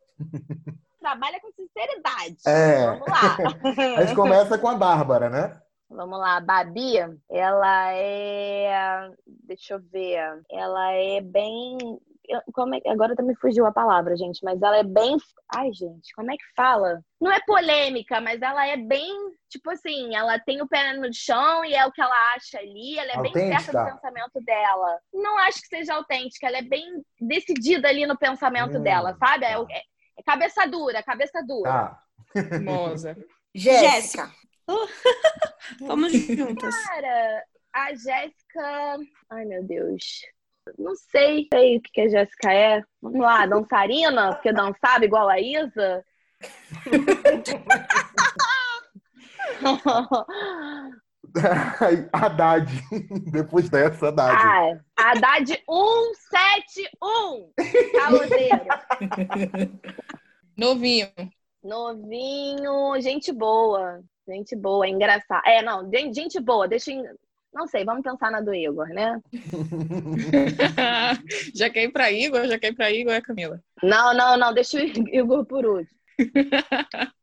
Trabalha 1.00 1.40
com 1.40 1.50
sinceridade. 1.52 2.36
É. 2.46 2.86
Vamos 2.86 3.06
lá. 3.08 3.96
A 3.98 4.04
gente 4.04 4.14
começa 4.16 4.58
com 4.58 4.68
a 4.68 4.74
Bárbara, 4.74 5.30
né? 5.30 5.60
Vamos 5.88 6.18
lá, 6.20 6.38
Babi, 6.40 6.98
ela 7.28 7.92
é. 7.94 9.10
Deixa 9.26 9.74
eu 9.74 9.80
ver. 9.92 10.18
Ela 10.50 10.92
é 10.92 11.20
bem. 11.20 11.78
Como 12.52 12.74
é... 12.74 12.80
que- 12.80 12.88
Agora 12.88 13.14
também 13.16 13.34
fugiu 13.36 13.66
a 13.66 13.72
palavra, 13.72 14.16
gente, 14.16 14.42
mas 14.44 14.60
ela 14.62 14.78
é 14.78 14.82
bem. 14.84 15.16
Ai, 15.54 15.72
gente, 15.72 16.12
como 16.14 16.30
é 16.30 16.36
que 16.36 16.44
fala? 16.56 17.02
Não 17.20 17.30
é 17.32 17.40
polêmica, 17.46 18.20
mas 18.20 18.40
ela 18.42 18.66
é 18.66 18.76
bem. 18.76 19.14
Tipo 19.48 19.70
assim, 19.70 20.14
ela 20.14 20.38
tem 20.38 20.62
o 20.62 20.68
pé 20.68 20.92
no 20.94 21.12
chão 21.12 21.64
e 21.64 21.74
é 21.74 21.84
o 21.86 21.92
que 21.92 22.00
ela 22.00 22.34
acha 22.34 22.58
ali. 22.58 22.98
Ela 22.98 23.12
é 23.12 23.22
bem 23.22 23.32
certa 23.32 23.54
Autêntica? 23.56 23.84
do 23.84 23.90
pensamento 24.00 24.40
dela. 24.44 25.00
Não 25.12 25.38
acho 25.38 25.60
que 25.62 25.68
seja 25.68 25.94
autêntica, 25.94 26.46
ela 26.46 26.58
é 26.58 26.62
bem 26.62 27.02
decidida 27.20 27.88
ali 27.88 28.06
no 28.06 28.16
pensamento 28.18 28.78
Hum, 28.78 28.82
dela, 28.82 29.16
sabe? 29.18 29.44
É, 29.44 29.54
tá. 29.54 29.66
é- 29.70 29.82
é 30.18 30.22
cabeça 30.24 30.66
dura, 30.66 31.02
cabeça 31.02 31.42
dura. 31.46 31.70
Tá. 31.70 32.02
Moza. 32.62 33.16
Jéssica. 33.54 34.30
Vamos 35.80 36.12
juntas. 36.36 36.74
Cara, 36.84 37.44
a 37.72 37.94
Jéssica. 37.94 38.98
Ai, 39.30 39.44
meu 39.44 39.64
Deus. 39.64 40.22
Não 40.78 40.94
sei, 40.94 41.48
sei 41.52 41.78
o 41.78 41.82
que 41.82 41.90
que 41.92 42.00
a 42.02 42.08
Jéssica 42.08 42.52
é. 42.52 42.82
Vamos 43.00 43.20
lá, 43.20 43.46
dançarina, 43.46 44.34
porque 44.34 44.52
dançava 44.52 45.04
igual 45.04 45.28
a 45.28 45.40
Isa. 45.40 46.04
Haddad. 52.12 52.66
Depois 53.30 53.70
dessa, 53.70 54.08
Haddad. 54.08 54.36
ah, 54.36 54.80
Haddad 54.96 55.46
171. 55.48 57.52
Caloseiro. 57.92 58.64
Novinho. 60.56 61.08
Novinho, 61.62 63.00
gente 63.00 63.30
boa. 63.32 64.02
Gente 64.26 64.56
boa, 64.56 64.88
engraçado. 64.88 65.42
É, 65.46 65.62
não, 65.62 65.88
gente 66.14 66.40
boa. 66.40 66.66
Deixa 66.68 66.90
em... 66.92 67.02
Não 67.52 67.66
sei, 67.66 67.84
vamos 67.84 68.02
pensar 68.02 68.30
na 68.30 68.40
do 68.40 68.54
Igor, 68.54 68.86
né? 68.88 69.20
já 71.54 71.68
quer 71.68 71.84
ir 71.84 71.92
pra 71.92 72.10
Igor? 72.10 72.46
Já 72.46 72.58
quer 72.58 72.68
ir 72.68 72.74
pra 72.76 72.90
Igor, 72.90 73.12
é 73.12 73.20
Camila? 73.20 73.60
Não, 73.82 74.14
não, 74.14 74.36
não, 74.36 74.54
deixa 74.54 74.78
o 74.78 74.80
Igor 74.80 75.44
por 75.44 75.66
último. 75.66 75.98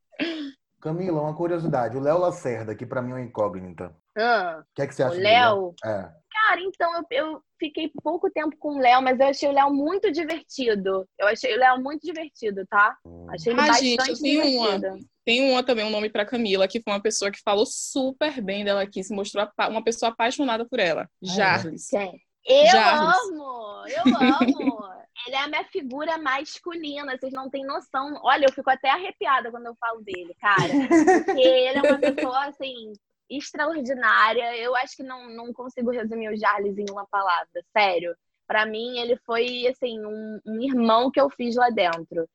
Camila, 0.82 1.22
uma 1.22 1.36
curiosidade. 1.36 1.98
O 1.98 2.02
Léo 2.02 2.18
Lacerda, 2.20 2.76
que 2.76 2.86
pra 2.86 3.02
mim 3.02 3.12
é 3.12 3.16
uma 3.16 3.22
incógnita. 3.22 3.96
Ah. 4.18 4.60
O 4.62 4.66
que 4.76 4.82
é 4.82 4.88
que 4.88 4.94
você 4.96 5.04
O 5.04 5.08
acha 5.08 5.18
Léo? 5.18 5.74
dele? 5.82 5.96
É. 5.96 6.10
Cara, 6.32 6.62
então 6.62 6.94
eu, 6.96 7.06
eu 7.12 7.42
fiquei 7.60 7.92
pouco 8.04 8.30
tempo 8.30 8.56
com 8.60 8.76
o 8.76 8.80
Léo, 8.80 9.02
mas 9.02 9.20
eu 9.20 9.28
achei 9.28 9.50
o 9.50 9.54
Léo 9.54 9.74
muito 9.74 10.12
divertido. 10.12 11.08
Eu 11.18 11.28
achei 11.28 11.56
o 11.56 11.60
Léo 11.60 11.82
muito 11.82 12.06
divertido, 12.06 12.66
tá? 12.68 12.96
Achei 13.30 13.54
ele 13.54 13.62
Ah, 13.62 13.68
bastante 13.68 13.86
gente, 13.86 14.10
eu 14.10 14.20
tenho 14.20 14.60
uma. 14.60 14.80
Tem 15.28 15.52
uma 15.52 15.62
também, 15.62 15.84
um 15.84 15.90
nome 15.90 16.10
pra 16.10 16.26
Camila, 16.26 16.70
que 16.70 16.82
foi 16.82 16.94
uma 16.94 17.02
pessoa 17.02 17.30
que 17.30 17.42
falou 17.42 17.66
super 17.66 18.42
bem 18.42 18.64
dela 18.64 18.82
aqui, 18.82 19.04
se 19.04 19.14
mostrou 19.14 19.46
uma 19.70 19.84
pessoa 19.84 20.10
apaixonada 20.10 20.66
por 20.66 20.80
ela. 20.80 21.10
Jarlis. 21.22 21.90
Quem? 21.90 22.22
Eu 22.46 22.80
amo! 22.80 23.86
Eu 23.88 24.04
amo! 24.06 24.90
ele 25.28 25.36
é 25.36 25.40
a 25.40 25.48
minha 25.50 25.66
figura 25.66 26.18
masculina, 26.18 27.18
vocês 27.18 27.34
não 27.34 27.50
têm 27.50 27.66
noção. 27.66 28.18
Olha, 28.24 28.46
eu 28.46 28.54
fico 28.54 28.70
até 28.70 28.90
arrepiada 28.90 29.52
quando 29.52 29.66
eu 29.66 29.76
falo 29.76 30.00
dele, 30.00 30.34
cara. 30.40 30.72
Porque 31.26 31.42
ele 31.42 31.78
é 31.78 31.82
uma 31.82 32.00
pessoa, 32.00 32.46
assim, 32.46 32.94
extraordinária. 33.30 34.56
Eu 34.56 34.78
acho 34.78 34.96
que 34.96 35.04
não, 35.04 35.28
não 35.28 35.52
consigo 35.52 35.92
resumir 35.92 36.30
o 36.30 36.38
Jarlis 36.38 36.78
em 36.78 36.90
uma 36.90 37.06
palavra, 37.06 37.62
sério. 37.76 38.16
Pra 38.48 38.66
mim, 38.66 38.98
ele 38.98 39.18
foi, 39.26 39.68
assim, 39.68 40.00
um, 40.06 40.40
um 40.46 40.62
irmão 40.62 41.12
que 41.12 41.20
eu 41.20 41.30
fiz 41.30 41.58
lá 41.58 41.70
dentro. 41.70 42.30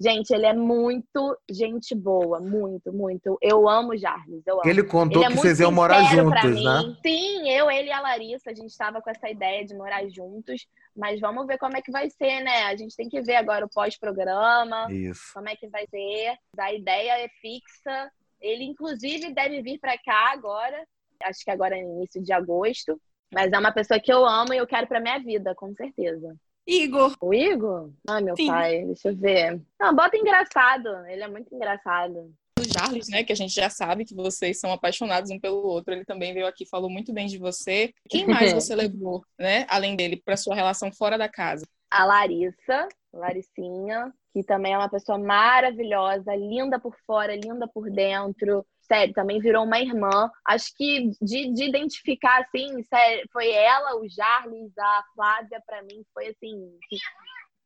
Gente, 0.00 0.32
ele 0.32 0.46
é 0.46 0.52
muito 0.52 1.36
gente 1.50 1.94
boa, 1.94 2.40
muito, 2.40 2.92
muito. 2.92 3.38
Eu 3.40 3.68
amo 3.68 3.92
o 3.92 3.96
Jarlis, 3.96 4.46
eu 4.46 4.54
amo. 4.54 4.68
Ele 4.68 4.82
contou 4.82 5.22
Ele 5.22 5.32
é 5.32 5.36
que 5.36 5.40
vocês 5.40 5.60
iam 5.60 5.70
morar 5.70 6.02
juntos, 6.04 6.62
né? 6.62 6.96
Sim, 7.02 7.48
eu, 7.50 7.70
ele 7.70 7.88
e 7.88 7.92
a 7.92 8.00
Larissa, 8.00 8.50
a 8.50 8.54
gente 8.54 8.70
estava 8.70 9.00
com 9.00 9.10
essa 9.10 9.28
ideia 9.28 9.64
de 9.64 9.74
morar 9.74 10.06
juntos, 10.08 10.66
mas 10.96 11.20
vamos 11.20 11.46
ver 11.46 11.58
como 11.58 11.76
é 11.76 11.82
que 11.82 11.92
vai 11.92 12.10
ser, 12.10 12.40
né? 12.42 12.64
A 12.64 12.76
gente 12.76 12.96
tem 12.96 13.08
que 13.08 13.20
ver 13.20 13.36
agora 13.36 13.66
o 13.66 13.70
pós-programa, 13.70 14.86
Isso. 14.90 15.32
como 15.32 15.48
é 15.48 15.56
que 15.56 15.68
vai 15.68 15.86
ser. 15.86 16.36
A 16.58 16.72
ideia 16.72 17.24
é 17.24 17.28
fixa. 17.40 18.10
Ele, 18.40 18.64
inclusive, 18.64 19.32
deve 19.32 19.62
vir 19.62 19.78
para 19.78 19.96
cá 19.96 20.32
agora, 20.32 20.84
acho 21.22 21.44
que 21.44 21.50
agora 21.50 21.76
é 21.76 21.80
início 21.80 22.22
de 22.22 22.32
agosto, 22.32 23.00
mas 23.32 23.52
é 23.52 23.58
uma 23.58 23.72
pessoa 23.72 23.98
que 23.98 24.12
eu 24.12 24.26
amo 24.26 24.52
e 24.52 24.58
eu 24.58 24.66
quero 24.66 24.86
para 24.86 25.00
minha 25.00 25.18
vida, 25.18 25.54
com 25.54 25.74
certeza. 25.74 26.36
Igor. 26.66 27.14
O 27.20 27.34
Igor? 27.34 27.90
Ai, 28.08 28.22
meu 28.22 28.36
Sim. 28.36 28.46
pai, 28.46 28.84
deixa 28.84 29.08
eu 29.08 29.16
ver. 29.16 29.60
Não, 29.78 29.94
bota 29.94 30.16
engraçado, 30.16 30.88
ele 31.06 31.22
é 31.22 31.28
muito 31.28 31.54
engraçado. 31.54 32.32
O 32.58 32.62
Jarlis, 32.62 33.08
né, 33.08 33.24
que 33.24 33.32
a 33.32 33.36
gente 33.36 33.52
já 33.52 33.68
sabe 33.68 34.04
que 34.04 34.14
vocês 34.14 34.58
são 34.58 34.72
apaixonados 34.72 35.30
um 35.30 35.38
pelo 35.38 35.66
outro, 35.66 35.92
ele 35.92 36.04
também 36.04 36.32
veio 36.32 36.46
aqui, 36.46 36.64
falou 36.64 36.88
muito 36.88 37.12
bem 37.12 37.26
de 37.26 37.36
você. 37.36 37.92
Quem 38.08 38.26
mais 38.26 38.52
você 38.54 38.74
levou, 38.74 39.24
né, 39.38 39.66
além 39.68 39.96
dele, 39.96 40.16
para 40.16 40.36
sua 40.36 40.54
relação 40.54 40.92
fora 40.92 41.18
da 41.18 41.28
casa? 41.28 41.66
a 41.94 42.04
Larissa, 42.04 42.88
Laricinha, 43.12 44.12
que 44.32 44.42
também 44.42 44.72
é 44.72 44.78
uma 44.78 44.88
pessoa 44.88 45.16
maravilhosa, 45.16 46.34
linda 46.34 46.76
por 46.80 46.96
fora, 47.06 47.36
linda 47.36 47.68
por 47.68 47.88
dentro. 47.88 48.66
Sério, 48.86 49.14
também 49.14 49.40
virou 49.40 49.64
uma 49.64 49.80
irmã. 49.80 50.30
Acho 50.46 50.66
que 50.76 51.10
de, 51.22 51.50
de 51.52 51.64
identificar, 51.64 52.42
assim, 52.42 52.82
sério, 52.84 53.26
foi 53.32 53.50
ela, 53.50 53.96
o 53.96 54.06
Jarlis, 54.08 54.76
a 54.78 55.02
Flávia, 55.14 55.60
pra 55.66 55.82
mim, 55.82 56.04
foi 56.12 56.28
assim. 56.28 56.78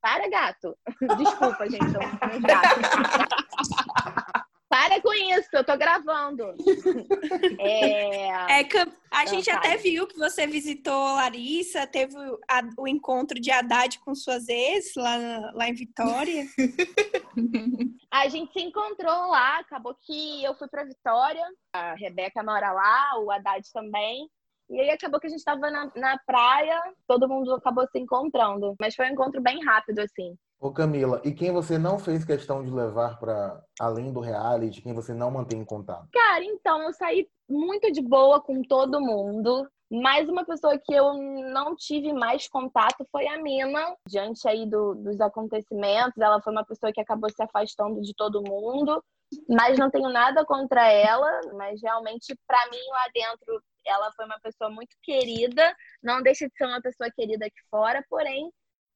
Para, 0.01 0.31
gato. 0.31 0.79
Desculpa, 1.19 1.69
gente, 1.69 1.91
são. 1.91 2.01
Para 4.69 5.01
com 5.01 5.13
isso, 5.15 5.49
eu 5.53 5.65
tô 5.65 5.77
gravando. 5.77 6.45
É... 7.61 8.29
É, 8.61 8.65
a 9.11 9.25
gente 9.27 9.51
até 9.51 9.77
viu 9.77 10.07
que 10.07 10.19
você 10.19 10.47
visitou 10.47 10.93
a 10.93 11.15
Larissa, 11.15 11.87
teve 11.87 12.15
o, 12.17 12.39
a- 12.51 12.63
o 12.79 12.87
encontro 12.87 13.41
de 13.41 13.51
Haddad 13.51 13.99
com 14.01 14.15
suas 14.15 14.49
ex 14.49 14.93
lá, 14.97 15.17
lá 15.55 15.69
em 15.69 15.75
Vitória. 15.75 16.45
A 18.11 18.29
gente 18.29 18.53
se 18.53 18.61
encontrou 18.61 19.29
lá, 19.31 19.59
acabou 19.59 19.95
que 20.03 20.43
eu 20.43 20.55
fui 20.55 20.67
pra 20.69 20.85
Vitória, 20.85 21.45
a 21.75 21.95
Rebeca 21.95 22.43
mora 22.43 22.73
lá, 22.73 23.19
o 23.21 23.31
Haddad 23.31 23.63
também. 23.73 24.29
E 24.71 24.81
aí 24.81 24.91
acabou 24.91 25.21
que 25.21 25.27
a 25.27 25.31
gente 25.31 25.45
tava 25.45 25.71
na, 25.71 25.91
na 25.95 26.19
praia, 26.27 26.81
todo 27.07 27.29
mundo 27.29 27.55
acabou 27.55 27.87
se 27.91 27.99
encontrando. 27.99 28.75
Mas 28.81 28.95
foi 28.95 29.07
um 29.09 29.13
encontro 29.13 29.41
bem 29.43 29.63
rápido, 29.65 29.99
assim. 30.01 30.35
Ô 30.61 30.73
Camila, 30.73 31.21
e 31.25 31.33
quem 31.33 31.53
você 31.53 31.79
não 31.79 31.99
fez 31.99 32.25
questão 32.25 32.65
de 32.65 32.71
levar 32.71 33.19
para 33.21 33.63
além 33.79 34.13
do 34.13 34.19
reality, 34.21 34.83
quem 34.83 34.93
você 34.93 35.15
não 35.15 35.31
mantém 35.31 35.61
em 35.61 35.65
contato? 35.65 36.09
Cara, 36.13 36.43
então 36.45 36.83
eu 36.83 36.93
saí 36.93 37.29
muito 37.49 37.93
de 37.93 38.03
boa 38.03 38.41
com 38.41 38.61
todo 38.63 39.01
mundo. 39.01 39.69
Mas 39.91 40.29
uma 40.29 40.45
pessoa 40.45 40.77
que 40.77 40.93
eu 40.93 41.15
não 41.15 41.75
tive 41.75 42.13
mais 42.13 42.47
contato 42.47 43.07
foi 43.11 43.27
a 43.27 43.41
Mina. 43.41 43.97
Diante 44.07 44.47
aí 44.47 44.69
do- 44.69 44.95
dos 44.97 45.19
acontecimentos, 45.21 46.19
ela 46.19 46.43
foi 46.43 46.53
uma 46.53 46.65
pessoa 46.65 46.93
que 46.93 47.01
acabou 47.01 47.31
se 47.31 47.43
afastando 47.43 48.01
de 48.03 48.13
todo 48.15 48.43
mundo. 48.43 49.03
Mas 49.49 49.79
não 49.79 49.91
tenho 49.91 50.11
nada 50.11 50.45
contra 50.45 50.87
ela. 50.93 51.41
Mas 51.55 51.81
realmente, 51.83 52.37
pra 52.47 52.59
mim, 52.71 52.77
lá 52.91 53.07
dentro, 53.15 53.63
ela 53.87 54.13
foi 54.13 54.27
uma 54.27 54.39
pessoa 54.43 54.69
muito 54.69 54.95
querida. 55.03 55.75
Não 56.03 56.21
deixa 56.21 56.47
de 56.47 56.55
ser 56.55 56.67
uma 56.67 56.83
pessoa 56.83 57.11
querida 57.11 57.47
aqui 57.47 57.61
fora, 57.71 58.05
porém, 58.11 58.51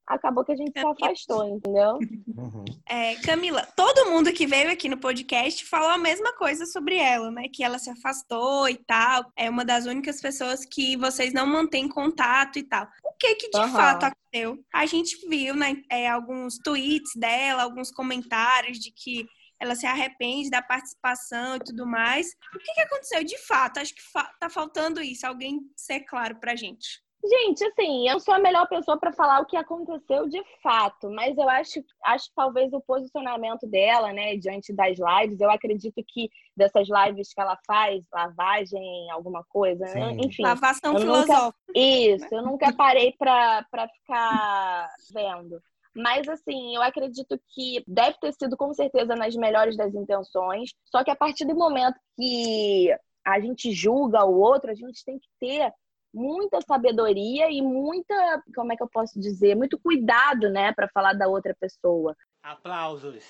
acabou 0.07 0.45
que 0.45 0.53
a 0.53 0.57
gente 0.57 0.73
se 0.73 0.87
afastou, 0.87 1.49
entendeu? 1.49 1.99
Uhum. 2.37 2.65
É, 2.89 3.15
Camila, 3.17 3.67
todo 3.77 4.11
mundo 4.11 4.33
que 4.33 4.47
veio 4.47 4.71
aqui 4.71 4.89
no 4.89 4.99
podcast 4.99 5.65
falou 5.65 5.91
a 5.91 5.99
mesma 5.99 6.35
coisa 6.35 6.67
sobre 6.67 6.97
ela, 6.97 7.31
né? 7.31 7.45
Que 7.53 7.63
ela 7.63 7.79
se 7.79 7.91
afastou 7.91 8.69
e 8.69 8.77
tal. 8.77 9.31
É 9.37 9.49
uma 9.49 9.65
das 9.65 9.87
únicas 9.87 10.21
pessoas 10.21 10.65
que 10.65 10.97
vocês 10.97 11.33
não 11.33 11.47
mantêm 11.47 11.89
contato 11.89 12.59
e 12.59 12.63
tal. 12.63 12.87
O 13.05 13.13
que 13.19 13.35
que 13.37 13.51
de 13.51 13.59
Aham. 13.59 13.73
fato 13.73 14.05
aconteceu? 14.05 14.65
A 14.73 14.87
gente 14.87 15.29
viu 15.29 15.55
né, 15.55 15.83
é, 15.91 16.09
alguns 16.09 16.59
tweets 16.59 17.13
dela, 17.17 17.63
alguns 17.63 17.91
comentários 17.91 18.79
de 18.79 18.91
que 18.91 19.27
ela 19.63 19.77
se 19.77 19.87
arrepende 19.87 20.51
da 20.51 20.61
participação 20.61 21.57
e 21.57 21.61
tudo 21.61 21.87
mais. 21.87 22.35
O 22.55 22.59
que, 22.59 22.75
que 22.75 22.81
aconteceu 22.81 23.23
de 23.23 23.39
fato? 23.39 23.79
Acho 23.79 23.95
que 23.95 24.03
fa 24.03 24.25
tá 24.41 24.51
faltando 24.51 25.01
isso, 25.01 25.25
alguém 25.25 25.61
ser 25.77 26.01
claro 26.01 26.41
pra 26.41 26.57
gente. 26.57 27.02
Gente, 27.25 27.65
assim, 27.65 28.09
eu 28.09 28.19
sou 28.19 28.35
a 28.35 28.39
melhor 28.41 28.67
pessoa 28.69 28.99
para 28.99 29.13
falar 29.13 29.41
o 29.41 29.47
que 29.47 29.57
aconteceu 29.57 30.29
de 30.29 30.43
fato, 30.61 31.09
mas 31.09 31.39
eu 31.39 31.49
acho, 31.49 31.81
acho 32.05 32.29
que 32.29 32.35
talvez 32.35 32.73
o 32.73 32.81
posicionamento 32.81 33.65
dela, 33.67 34.13
né, 34.13 34.37
diante 34.37 34.73
das 34.73 34.99
lives, 34.99 35.41
eu 35.41 35.49
acredito 35.49 36.03
que 36.09 36.29
dessas 36.57 36.89
lives 36.89 37.33
que 37.33 37.41
ela 37.41 37.57
faz, 37.65 38.05
lavagem, 38.13 39.09
alguma 39.13 39.45
coisa, 39.45 39.85
né? 39.85 40.15
Sim. 40.15 40.21
enfim. 40.27 40.43
Lavação 40.43 40.95
nunca- 40.95 41.05
filosófica. 41.05 41.73
Isso, 41.77 42.27
eu 42.35 42.43
nunca 42.43 42.73
parei 42.75 43.13
pra, 43.17 43.65
pra 43.71 43.89
ficar 43.89 44.89
vendo. 45.15 45.61
Mas, 45.95 46.27
assim, 46.29 46.75
eu 46.75 46.83
acredito 46.83 47.39
que 47.55 47.85
deve 47.87 48.19
ter 48.19 48.33
sido, 48.33 48.57
com 48.57 48.73
certeza, 48.73 49.15
nas 49.15 49.37
melhores 49.37 49.77
das 49.77 49.95
intenções. 49.95 50.71
Só 50.87 51.05
que 51.05 51.11
a 51.11 51.17
partir 51.17 51.45
do 51.45 51.55
momento 51.55 51.95
que 52.17 52.89
a 53.25 53.39
gente 53.39 53.71
julga 53.73 54.25
o 54.25 54.41
outro, 54.41 54.71
a 54.71 54.75
gente 54.75 55.05
tem 55.05 55.19
que 55.19 55.29
ter 55.39 55.73
muita 56.13 56.61
sabedoria 56.61 57.51
e 57.51 57.63
muita, 57.63 58.43
como 58.55 58.73
é 58.73 58.77
que 58.77 58.83
eu 58.83 58.89
posso 58.89 59.19
dizer, 59.19 59.55
muito 59.55 59.79
cuidado, 59.79 60.51
né, 60.51 60.73
para 60.73 60.89
falar 60.89 61.15
da 61.15 61.29
outra 61.29 61.57
pessoa. 61.59 62.15
Aplausos. 62.43 63.25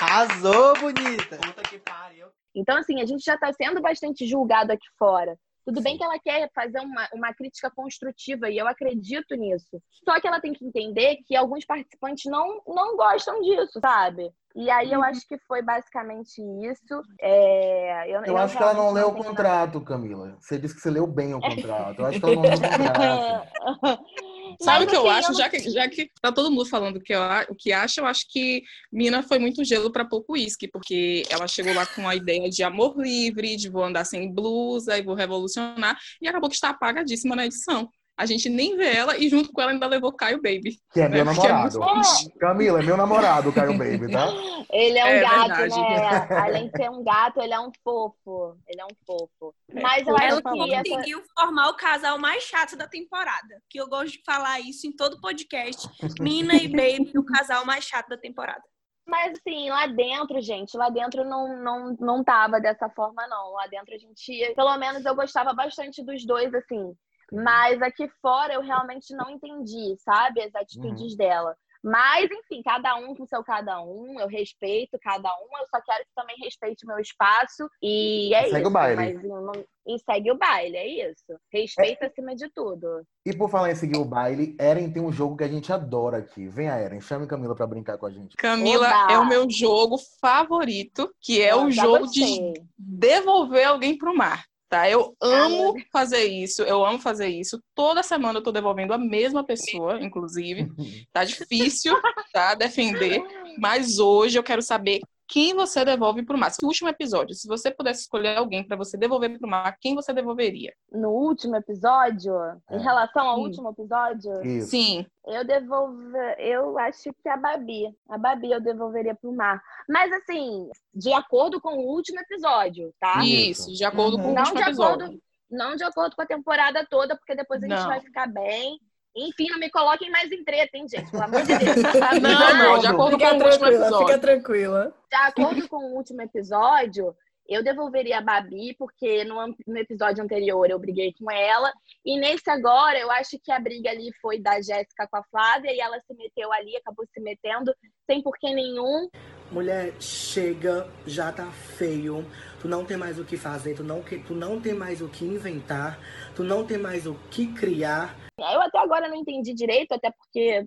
Arrasou, 0.00 0.78
bonita. 0.78 1.36
Puta 1.38 1.62
que 1.62 1.78
pariu. 1.78 2.28
Então, 2.54 2.76
assim, 2.78 3.00
a 3.00 3.06
gente 3.06 3.22
já 3.24 3.34
está 3.34 3.52
sendo 3.52 3.80
bastante 3.80 4.26
julgado 4.26 4.72
aqui 4.72 4.86
fora. 4.98 5.36
Tudo 5.66 5.82
bem 5.82 5.98
que 5.98 6.04
ela 6.04 6.16
quer 6.20 6.48
fazer 6.54 6.78
uma, 6.78 7.08
uma 7.12 7.34
crítica 7.34 7.68
construtiva 7.68 8.48
e 8.48 8.56
eu 8.56 8.68
acredito 8.68 9.34
nisso. 9.34 9.82
Só 10.04 10.20
que 10.20 10.28
ela 10.28 10.40
tem 10.40 10.52
que 10.52 10.64
entender 10.64 11.16
que 11.26 11.34
alguns 11.34 11.64
participantes 11.64 12.30
não, 12.30 12.62
não 12.68 12.96
gostam 12.96 13.40
disso, 13.42 13.80
sabe? 13.80 14.30
E 14.54 14.70
aí 14.70 14.92
eu 14.92 15.02
acho 15.02 15.26
que 15.26 15.36
foi 15.38 15.62
basicamente 15.62 16.40
isso. 16.40 17.02
É, 17.20 18.08
eu, 18.08 18.24
Eu 18.24 18.38
acho 18.38 18.56
que 18.56 18.62
ela 18.62 18.74
não 18.74 18.92
leu 18.92 19.08
o 19.08 19.14
contrato, 19.16 19.80
Camila. 19.80 20.36
Você 20.40 20.56
disse 20.56 20.76
que 20.76 20.80
você 20.80 20.90
leu 20.90 21.06
bem 21.06 21.34
o 21.34 21.40
contrato. 21.42 22.00
Eu 22.00 22.06
acho 22.06 22.20
que 22.20 22.24
ela 22.24 22.34
não 22.36 22.42
leu 22.42 22.52
o 22.52 22.60
contrato. 22.62 24.06
Sabe 24.60 24.84
o 24.84 24.88
que 24.88 24.96
eu 24.96 25.08
assim, 25.08 25.18
acho? 25.18 25.32
eu 25.32 25.36
Já 25.36 25.48
que, 25.48 25.70
já 25.70 25.88
que 25.88 26.10
tá 26.20 26.32
todo 26.32 26.50
mundo 26.50 26.66
falando 26.66 26.96
o 26.96 27.00
que, 27.00 27.14
eu, 27.14 27.20
o 27.48 27.54
que 27.54 27.72
acha, 27.72 28.00
eu 28.00 28.06
acho 28.06 28.26
que 28.28 28.62
Mina 28.92 29.22
foi 29.22 29.38
muito 29.38 29.64
gelo 29.64 29.90
para 29.90 30.04
pouco 30.04 30.34
uísque, 30.34 30.68
porque 30.68 31.22
ela 31.30 31.46
chegou 31.46 31.74
lá 31.74 31.86
com 31.86 32.08
a 32.08 32.14
ideia 32.14 32.48
de 32.48 32.62
amor 32.62 32.96
livre, 32.98 33.56
de 33.56 33.68
vou 33.68 33.84
andar 33.84 34.04
sem 34.04 34.32
blusa 34.32 34.96
e 34.98 35.02
vou 35.02 35.14
revolucionar, 35.14 35.98
e 36.20 36.28
acabou 36.28 36.48
que 36.48 36.54
está 36.56 36.70
apagadíssima 36.70 37.34
na 37.36 37.46
edição. 37.46 37.90
A 38.18 38.24
gente 38.24 38.48
nem 38.48 38.76
vê 38.76 38.94
ela 38.96 39.18
e 39.18 39.28
junto 39.28 39.52
com 39.52 39.60
ela 39.60 39.72
ainda 39.72 39.86
levou 39.86 40.10
Caio 40.12 40.38
Baby. 40.40 40.78
Que 40.92 41.02
é 41.02 41.08
meu 41.08 41.18
É, 41.18 41.20
é 41.20 41.24
namorado. 41.24 41.78
muito 41.78 42.38
Camila, 42.38 42.80
é 42.80 42.82
meu 42.82 42.96
namorado, 42.96 43.52
Caio 43.52 43.76
Baby, 43.76 44.10
tá? 44.10 44.28
Ele 44.70 44.98
é 44.98 45.04
um 45.04 45.08
É 45.08 45.20
gato, 45.20 45.48
verdade. 45.48 45.80
né? 45.80 46.36
Além 46.40 46.66
de 46.68 46.76
ser 46.76 46.90
um 46.90 47.04
gato, 47.04 47.40
ele 47.42 47.52
é 47.52 47.60
um 47.60 47.70
fofo. 47.84 48.56
Ele 48.66 48.80
é 48.80 48.84
um 48.84 48.96
fofo. 49.06 49.54
Mas 49.72 50.06
eu 50.06 50.16
Ela 50.16 50.26
acho 50.28 50.42
que 50.42 50.74
essa... 50.74 50.82
conseguiu 50.90 51.22
formar 51.38 51.68
o 51.68 51.74
casal 51.76 52.18
mais 52.18 52.42
chato 52.42 52.74
da 52.74 52.88
temporada. 52.88 53.62
Que 53.68 53.78
eu 53.78 53.86
gosto 53.86 54.12
de 54.12 54.22
falar 54.24 54.60
isso 54.60 54.86
em 54.86 54.92
todo 54.92 55.20
podcast. 55.20 55.86
Mina 56.18 56.54
e 56.54 56.68
Baby, 56.68 57.12
o 57.18 57.24
casal 57.24 57.66
mais 57.66 57.84
chato 57.84 58.08
da 58.08 58.16
temporada. 58.16 58.62
Mas 59.06 59.38
assim, 59.38 59.70
lá 59.70 59.86
dentro, 59.86 60.40
gente, 60.40 60.76
lá 60.76 60.88
dentro 60.88 61.22
não, 61.22 61.62
não, 61.62 61.96
não 62.00 62.24
tava 62.24 62.58
dessa 62.60 62.88
forma, 62.88 63.24
não. 63.28 63.52
Lá 63.52 63.66
dentro 63.68 63.94
a 63.94 63.98
gente, 63.98 64.52
pelo 64.56 64.76
menos 64.78 65.04
eu 65.04 65.14
gostava 65.14 65.52
bastante 65.52 66.02
dos 66.02 66.24
dois, 66.26 66.52
assim. 66.54 66.92
Mas 67.32 67.80
aqui 67.82 68.08
fora 68.22 68.54
eu 68.54 68.60
realmente 68.62 69.14
não 69.14 69.30
entendi, 69.30 69.96
sabe? 69.98 70.40
As 70.42 70.54
atitudes 70.54 71.16
dela. 71.16 71.56
Mas, 71.84 72.28
enfim, 72.32 72.62
cada 72.64 72.96
um 72.96 73.14
com 73.14 73.24
seu 73.26 73.44
cada 73.44 73.80
um, 73.80 74.18
eu 74.18 74.26
respeito 74.26 74.98
cada 75.00 75.28
um, 75.28 75.58
eu 75.60 75.66
só 75.70 75.80
quero 75.82 76.04
que 76.04 76.10
também 76.16 76.34
respeite 76.42 76.84
o 76.84 76.88
meu 76.88 76.98
espaço. 76.98 77.68
E 77.80 78.34
é 78.34 78.44
Segue 78.44 78.58
isso. 78.58 78.66
o 78.68 78.70
baile. 78.72 78.96
Mas 79.14 79.24
eu 79.24 79.40
não- 79.42 79.64
E 79.86 79.98
segue 80.00 80.32
o 80.32 80.36
baile, 80.36 80.76
é 80.76 81.08
isso. 81.10 81.38
Respeito 81.52 82.04
acima 82.04 82.34
de 82.34 82.48
tudo. 82.50 83.04
E 83.24 83.36
por 83.36 83.48
falar 83.48 83.70
em 83.70 83.76
seguir 83.76 83.98
o 83.98 84.04
baile, 84.04 84.56
Eren 84.58 84.90
tem 84.90 85.00
um 85.00 85.12
jogo 85.12 85.36
que 85.36 85.44
a 85.44 85.48
gente 85.48 85.72
adora 85.72 86.16
aqui. 86.16 86.48
Vem 86.48 86.68
a 86.68 86.74
Eren, 86.76 87.00
chame 87.00 87.24
Camila 87.28 87.54
pra 87.54 87.68
brincar 87.68 87.96
com 87.98 88.06
a 88.06 88.10
gente. 88.10 88.34
Camila 88.36 88.88
Oba! 88.88 89.12
é 89.12 89.18
o 89.18 89.28
meu 89.28 89.48
jogo 89.48 89.96
favorito, 90.20 91.14
que 91.20 91.40
é 91.40 91.54
o 91.54 91.70
Já 91.70 91.84
jogo 91.84 92.06
de 92.10 92.20
gostei. 92.20 92.54
devolver 92.76 93.64
alguém 93.64 93.96
pro 93.96 94.16
mar. 94.16 94.44
Tá, 94.68 94.90
eu 94.90 95.16
amo 95.20 95.76
fazer 95.92 96.24
isso, 96.24 96.62
eu 96.62 96.84
amo 96.84 96.98
fazer 96.98 97.28
isso. 97.28 97.62
Toda 97.72 98.02
semana 98.02 98.40
eu 98.40 98.42
tô 98.42 98.50
devolvendo 98.50 98.92
a 98.92 98.98
mesma 98.98 99.44
pessoa, 99.44 100.00
inclusive. 100.02 100.66
Tá 101.12 101.24
difícil, 101.24 101.94
tá, 102.32 102.54
defender. 102.54 103.22
Mas 103.58 103.98
hoje 103.98 104.38
eu 104.38 104.42
quero 104.42 104.60
saber 104.60 105.00
quem 105.28 105.54
você 105.54 105.84
devolve 105.84 106.22
pro 106.24 106.38
mar. 106.38 106.50
No 106.62 106.68
último 106.68 106.88
episódio, 106.88 107.34
se 107.34 107.46
você 107.48 107.70
pudesse 107.70 108.02
escolher 108.02 108.36
alguém 108.36 108.66
pra 108.66 108.76
você 108.76 108.96
devolver 108.96 109.38
pro 109.38 109.48
mar, 109.48 109.76
quem 109.80 109.94
você 109.94 110.12
devolveria? 110.12 110.72
No 110.92 111.10
último 111.10 111.56
episódio, 111.56 112.34
É. 112.70 112.76
em 112.76 112.80
relação 112.80 113.26
ao 113.26 113.38
Hum. 113.38 113.42
último 113.42 113.70
episódio, 113.70 114.42
Isso. 114.46 114.70
Sim, 114.70 115.06
Eu 115.28 115.44
devolvo, 115.44 116.16
eu 116.38 116.78
acho 116.78 117.12
que 117.20 117.28
a 117.28 117.36
Babi. 117.36 117.92
A 118.08 118.16
Babi 118.16 118.52
eu 118.52 118.60
devolveria 118.60 119.12
pro 119.14 119.32
mar. 119.34 119.60
Mas 119.88 120.12
assim, 120.12 120.68
de 120.94 121.12
acordo 121.12 121.60
com 121.60 121.78
o 121.78 121.86
último 121.88 122.20
episódio, 122.20 122.94
tá? 123.00 123.24
isso, 123.24 123.72
de 123.72 123.84
acordo 123.84 124.16
com 124.18 124.30
o 124.30 124.32
Não 124.34 124.42
último 124.42 124.56
de 124.56 124.62
episódio. 124.62 125.04
acordo, 125.06 125.22
não 125.50 125.74
de 125.74 125.82
acordo 125.82 126.14
com 126.14 126.22
a 126.22 126.26
temporada 126.26 126.86
toda, 126.88 127.16
porque 127.16 127.34
depois 127.34 127.60
a 127.62 127.66
gente 127.66 127.80
Não. 127.80 127.88
vai 127.88 128.00
ficar 128.00 128.26
bem. 128.28 128.78
Enfim, 129.16 129.48
não 129.50 129.58
me 129.58 129.70
coloquem 129.70 130.10
mais 130.10 130.30
em 130.30 130.44
treta, 130.44 130.76
hein, 130.76 130.86
gente? 130.88 131.10
Pelo 131.10 131.22
amor 131.22 131.42
de 131.42 131.56
Deus. 131.58 131.76
Não, 132.22 132.58
não, 132.58 132.78
de 132.78 132.86
acordo 132.86 133.18
Fica 133.18 133.30
com 133.30 133.36
o 133.36 133.44
último 133.44 133.58
tranquila, 133.58 133.58
fica 133.58 133.84
episódio. 133.86 134.20
tranquila. 134.20 134.94
de 135.10 135.16
acordo 135.16 135.68
com 135.68 135.76
o 135.76 135.96
último 135.96 136.22
episódio, 136.22 137.16
eu 137.48 137.62
devolveria 137.62 138.18
a 138.18 138.20
Babi, 138.20 138.74
porque 138.78 139.24
no, 139.24 139.54
no 139.66 139.78
episódio 139.78 140.22
anterior 140.22 140.68
eu 140.68 140.78
briguei 140.78 141.12
com 141.18 141.30
ela. 141.30 141.72
E 142.04 142.18
nesse 142.18 142.50
agora, 142.50 142.98
eu 142.98 143.10
acho 143.10 143.38
que 143.42 143.52
a 143.52 143.58
briga 143.58 143.90
ali 143.90 144.12
foi 144.20 144.38
da 144.38 144.60
Jéssica 144.60 145.06
com 145.10 145.16
a 145.16 145.24
Flávia 145.24 145.72
e 145.72 145.80
ela 145.80 145.98
se 146.00 146.14
meteu 146.14 146.52
ali, 146.52 146.76
acabou 146.76 147.06
se 147.12 147.20
metendo, 147.20 147.74
sem 148.06 148.22
porquê 148.22 148.52
nenhum. 148.52 149.08
Mulher, 149.50 149.94
chega, 150.00 150.88
já 151.06 151.30
tá 151.30 151.46
feio. 151.46 152.26
Tu 152.60 152.66
não 152.66 152.84
tem 152.84 152.96
mais 152.96 153.18
o 153.18 153.24
que 153.24 153.36
fazer, 153.36 153.74
tu 153.76 153.84
não, 153.84 154.02
tu 154.02 154.34
não 154.34 154.60
tem 154.60 154.74
mais 154.74 155.00
o 155.00 155.08
que 155.08 155.24
inventar, 155.24 155.98
tu 156.34 156.42
não 156.42 156.66
tem 156.66 156.78
mais 156.78 157.06
o 157.06 157.14
que 157.30 157.46
criar. 157.54 158.25
Eu 158.38 158.60
até 158.60 158.78
agora 158.78 159.08
não 159.08 159.16
entendi 159.16 159.54
direito, 159.54 159.92
até 159.92 160.10
porque 160.10 160.64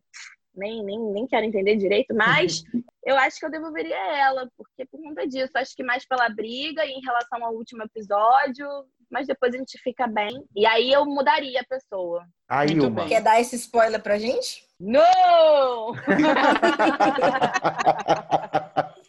nem, 0.55 0.83
nem, 0.83 0.99
nem 0.99 1.27
quero 1.27 1.45
entender 1.45 1.75
direito, 1.75 2.15
mas 2.15 2.63
eu 3.05 3.15
acho 3.17 3.39
que 3.39 3.45
eu 3.45 3.51
devolveria 3.51 3.95
ela, 3.95 4.49
porque 4.57 4.85
por 4.91 5.01
conta 5.01 5.27
disso, 5.27 5.51
acho 5.55 5.75
que 5.75 5.83
mais 5.83 6.05
pela 6.07 6.29
briga 6.29 6.83
e 6.83 6.91
em 6.91 7.01
relação 7.01 7.45
ao 7.45 7.53
último 7.53 7.83
episódio, 7.83 8.67
mas 9.09 9.27
depois 9.27 9.53
a 9.53 9.57
gente 9.57 9.79
fica 9.83 10.07
bem. 10.07 10.43
E 10.55 10.65
aí 10.65 10.91
eu 10.91 11.05
mudaria 11.05 11.61
a 11.61 11.65
pessoa. 11.65 12.25
Aí, 12.47 12.71
Muito 12.71 12.87
uma. 12.87 13.01
bem. 13.01 13.09
Quer 13.09 13.21
dar 13.21 13.39
esse 13.39 13.55
spoiler 13.55 14.01
pra 14.01 14.17
gente? 14.17 14.63
Não! 14.79 15.93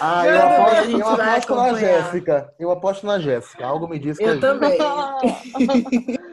Ah, 0.00 0.26
eu 0.26 0.42
aposto, 0.42 0.76
a 0.76 0.84
gente 0.84 1.00
eu 1.00 1.08
aposto 1.08 1.54
na. 1.54 1.74
Jéssica. 1.74 2.54
Eu 2.58 2.70
aposto 2.70 3.06
na 3.06 3.18
Jéssica. 3.18 3.66
Algo 3.66 3.88
me 3.88 3.98
diz 3.98 4.18
que 4.18 4.24
é 4.24 4.30
Eu 4.30 4.40
também. 4.40 4.76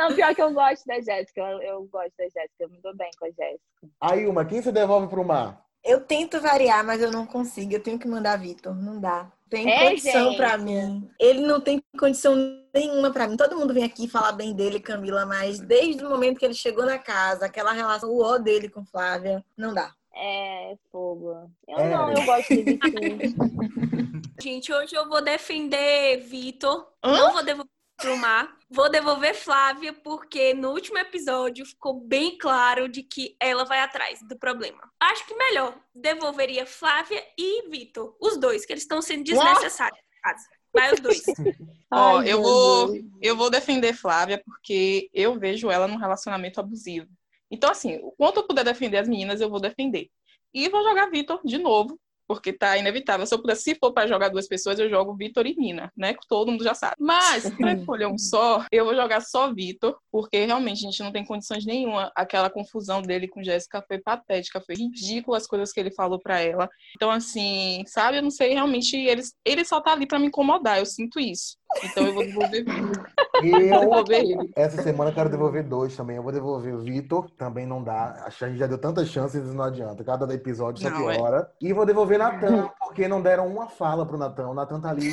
Não, 0.00 0.14
pior 0.14 0.34
que 0.34 0.42
eu 0.42 0.52
gosto 0.52 0.86
da 0.86 1.00
Jéssica. 1.00 1.40
Eu, 1.40 1.60
eu 1.62 1.82
gosto 1.84 2.12
da 2.16 2.24
Jéssica, 2.24 2.54
eu 2.60 2.68
me 2.70 2.78
dou 2.80 2.94
bem 2.96 3.10
com 3.18 3.26
a 3.26 3.28
Jéssica. 3.28 3.60
Aí, 4.00 4.26
uma, 4.26 4.44
quem 4.44 4.62
você 4.62 4.72
devolve 4.72 5.08
pro 5.08 5.24
mar? 5.24 5.64
Eu 5.84 6.00
tento 6.00 6.40
variar, 6.40 6.84
mas 6.84 7.00
eu 7.02 7.10
não 7.10 7.24
consigo. 7.26 7.72
Eu 7.72 7.82
tenho 7.82 7.98
que 7.98 8.06
mandar 8.08 8.36
Vitor. 8.38 8.74
Não 8.74 9.00
dá. 9.00 9.30
Tem 9.48 9.68
É, 9.68 9.88
condição 9.88 10.26
gente. 10.28 10.36
pra 10.36 10.56
mim. 10.58 11.10
Ele 11.18 11.40
não 11.40 11.60
tem 11.60 11.82
condição 11.98 12.34
nenhuma 12.72 13.10
pra 13.10 13.26
mim. 13.26 13.36
Todo 13.36 13.56
mundo 13.56 13.74
vem 13.74 13.84
aqui 13.84 14.06
falar 14.08 14.32
bem 14.32 14.54
dele, 14.54 14.78
Camila, 14.78 15.24
mas 15.26 15.58
desde 15.58 16.04
o 16.04 16.08
momento 16.10 16.38
que 16.38 16.44
ele 16.44 16.54
chegou 16.54 16.84
na 16.84 16.98
casa, 16.98 17.46
aquela 17.46 17.72
relação, 17.72 18.10
o 18.10 18.22
ó 18.22 18.38
dele 18.38 18.68
com 18.68 18.84
Flávia, 18.84 19.44
não 19.56 19.72
dá. 19.74 19.92
É, 20.14 20.76
fogo. 20.92 21.50
Eu 21.66 21.78
É. 21.78 21.88
não, 21.88 22.12
eu 22.12 22.24
gosto 22.24 22.48
de 22.54 22.62
Vitinho. 22.62 23.18
Gente, 24.40 24.72
hoje 24.72 24.94
eu 24.94 25.08
vou 25.08 25.22
defender 25.22 26.18
Vitor. 26.20 26.86
Não 27.04 27.32
vou 27.32 27.42
devolver 27.44 27.70
pro 28.00 28.16
mar. 28.16 28.56
Vou 28.68 28.90
devolver 28.90 29.34
Flávia, 29.34 29.92
porque 29.92 30.54
no 30.54 30.70
último 30.70 30.98
episódio 30.98 31.66
ficou 31.66 32.00
bem 32.00 32.38
claro 32.38 32.88
de 32.88 33.02
que 33.02 33.36
ela 33.40 33.64
vai 33.64 33.80
atrás 33.80 34.20
do 34.22 34.38
problema. 34.38 34.80
Acho 34.98 35.26
que 35.26 35.34
melhor 35.34 35.78
devolveria 35.94 36.66
Flávia 36.66 37.22
e 37.36 37.68
Vitor. 37.68 38.16
Os 38.20 38.38
dois, 38.38 38.64
que 38.64 38.72
eles 38.72 38.84
estão 38.84 39.02
sendo 39.02 39.24
desnecessários 39.24 40.00
na 40.00 40.32
casa. 40.32 40.48
Vai 40.72 40.94
os 40.94 41.00
dois. 41.00 41.22
Ó, 41.92 42.18
Ai, 42.18 42.32
eu 42.32 42.42
vou, 42.42 42.94
eu 43.20 43.36
vou 43.36 43.50
defender 43.50 43.92
Flávia 43.92 44.40
porque 44.44 45.10
eu 45.12 45.38
vejo 45.38 45.70
ela 45.70 45.88
num 45.88 45.96
relacionamento 45.96 46.60
abusivo. 46.60 47.08
Então, 47.50 47.70
assim, 47.70 47.98
o 48.02 48.12
quanto 48.12 48.38
eu 48.38 48.46
puder 48.46 48.64
defender 48.64 48.98
as 48.98 49.08
meninas, 49.08 49.40
eu 49.40 49.50
vou 49.50 49.60
defender. 49.60 50.08
E 50.54 50.68
vou 50.68 50.82
jogar 50.84 51.10
Vitor 51.10 51.40
de 51.44 51.58
novo, 51.58 51.98
porque 52.30 52.52
tá 52.52 52.78
inevitável. 52.78 53.26
Se 53.26 53.34
eu 53.34 53.40
puder, 53.40 53.56
se 53.56 53.74
for 53.74 53.92
para 53.92 54.06
jogar 54.06 54.28
duas 54.28 54.46
pessoas, 54.46 54.78
eu 54.78 54.88
jogo 54.88 55.16
Vitor 55.16 55.48
e 55.48 55.56
Nina, 55.56 55.92
né? 55.96 56.14
Que 56.14 56.28
todo 56.28 56.52
mundo 56.52 56.62
já 56.62 56.74
sabe. 56.74 56.94
Mas, 56.96 57.50
pra 57.56 57.72
escolher 57.72 58.06
um 58.06 58.16
só, 58.16 58.64
eu 58.70 58.84
vou 58.84 58.94
jogar 58.94 59.20
só 59.20 59.52
Vitor, 59.52 59.98
porque 60.12 60.44
realmente 60.44 60.78
a 60.78 60.88
gente 60.88 61.02
não 61.02 61.10
tem 61.10 61.24
condições 61.24 61.66
nenhuma. 61.66 62.12
Aquela 62.14 62.48
confusão 62.48 63.02
dele 63.02 63.26
com 63.26 63.42
Jéssica 63.42 63.82
foi 63.82 63.98
patética, 63.98 64.60
foi 64.60 64.76
ridícula 64.76 65.38
as 65.38 65.46
coisas 65.48 65.72
que 65.72 65.80
ele 65.80 65.90
falou 65.90 66.20
pra 66.20 66.38
ela. 66.38 66.70
Então, 66.94 67.10
assim, 67.10 67.82
sabe, 67.88 68.18
eu 68.18 68.22
não 68.22 68.30
sei 68.30 68.54
realmente. 68.54 68.96
Ele, 68.96 69.22
ele 69.44 69.64
só 69.64 69.80
tá 69.80 69.90
ali 69.90 70.06
pra 70.06 70.20
me 70.20 70.28
incomodar, 70.28 70.78
eu 70.78 70.86
sinto 70.86 71.18
isso. 71.18 71.56
Então 71.82 72.06
eu 72.06 72.14
vou 72.14 72.24
devolver 72.24 72.64
Vitor. 72.64 73.10
Eu, 73.42 73.80
devolver 73.80 74.20
ele. 74.20 74.50
essa 74.56 74.82
semana, 74.82 75.10
eu 75.10 75.14
quero 75.14 75.28
devolver 75.30 75.62
dois 75.64 75.96
também. 75.96 76.16
Eu 76.16 76.22
vou 76.22 76.32
devolver 76.32 76.74
o 76.74 76.78
Vitor, 76.78 77.30
também 77.38 77.66
não 77.66 77.82
dá. 77.82 78.24
A 78.26 78.30
gente 78.30 78.58
já 78.58 78.66
deu 78.66 78.78
tantas 78.78 79.08
chances 79.08 79.42
e 79.42 79.54
não 79.54 79.64
adianta. 79.64 80.02
Cada 80.04 80.32
episódio 80.34 80.82
só 80.82 80.90
Não, 80.90 81.10
é. 81.10 81.16
piora. 81.16 81.50
E 81.60 81.72
vou 81.72 81.84
devolver 81.86 82.18
Natan, 82.18 82.70
porque 82.80 83.06
não 83.08 83.20
deram 83.22 83.46
uma 83.46 83.68
fala 83.68 84.04
pro 84.06 84.18
Natan. 84.18 84.48
O 84.48 84.54
Natan 84.54 84.80
tá 84.80 84.90
ali. 84.90 85.10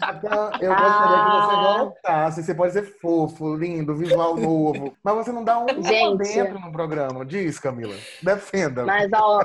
Natan, 0.00 0.50
eu 0.60 0.74
gostaria 0.74 1.24
que 1.24 1.30
você 1.30 1.54
Ah. 1.54 1.76
voltasse. 1.78 2.42
Você 2.42 2.54
pode 2.54 2.72
ser 2.72 2.82
fofo, 3.00 3.54
lindo, 3.54 3.94
visual 3.94 4.36
novo. 4.36 4.94
Mas 5.02 5.14
você 5.14 5.32
não 5.32 5.44
dá 5.44 5.58
um 5.58 5.66
Gente. 5.82 6.18
dentro 6.18 6.58
no 6.58 6.72
programa. 6.72 7.24
Diz, 7.24 7.58
Camila. 7.58 7.94
Defenda. 8.22 8.84
Mas, 8.84 9.10
ó, 9.14 9.44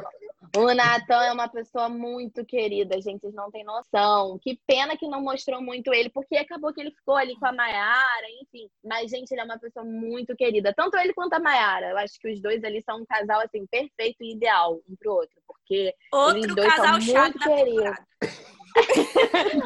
o 0.56 0.74
Natan 0.74 1.24
é 1.24 1.32
uma 1.32 1.48
pessoa 1.48 1.90
muito 1.90 2.46
querida, 2.46 3.02
gente, 3.02 3.22
vocês 3.22 3.34
não 3.34 3.50
têm 3.50 3.64
noção. 3.64 4.38
Que 4.40 4.60
pena 4.68 4.96
que 4.96 5.08
não 5.08 5.22
mostrou 5.22 5.62
muito 5.62 5.94
ele, 5.94 6.10
porque 6.10 6.38
acabou 6.38 6.74
que 6.74 6.80
ele 6.80 6.92
ficou 6.92 7.16
ali 7.16 7.36
com 7.40 7.48
a 7.48 7.52
Mayara, 7.52 8.28
enfim. 8.42 8.70
Mas, 8.84 9.10
gente, 9.10 9.32
ele 9.32 9.42
é 9.42 9.44
uma 9.44 9.60
pessoa 9.60 9.84
muito 9.84 10.36
querida. 10.36 10.74
Tanto 10.76 10.96
ele 10.98 11.14
quanto 11.14 11.34
a 11.34 11.40
Mayara. 11.40 11.90
Eu 11.90 11.98
acho 11.98 12.20
que 12.20 12.32
os 12.32 12.42
dois 12.42 12.64
ali 12.64 12.82
são 12.84 13.02
um 13.02 13.06
casal, 13.06 13.42
assim, 13.42 13.66
perfeito 13.66 14.18
e 14.22 14.34
ideal 14.34 14.80
um 14.88 14.96
pro 14.96 15.14
outro. 15.14 15.42
Porque 15.48 15.74
eles 15.74 15.96
Outro 16.14 16.56
dois 16.56 16.76
casal 16.76 16.94
são 16.94 17.02
chato 17.02 17.24
muito 17.24 17.40
da 17.40 17.56
queridos. 17.56 17.84
temporada. 17.84 18.08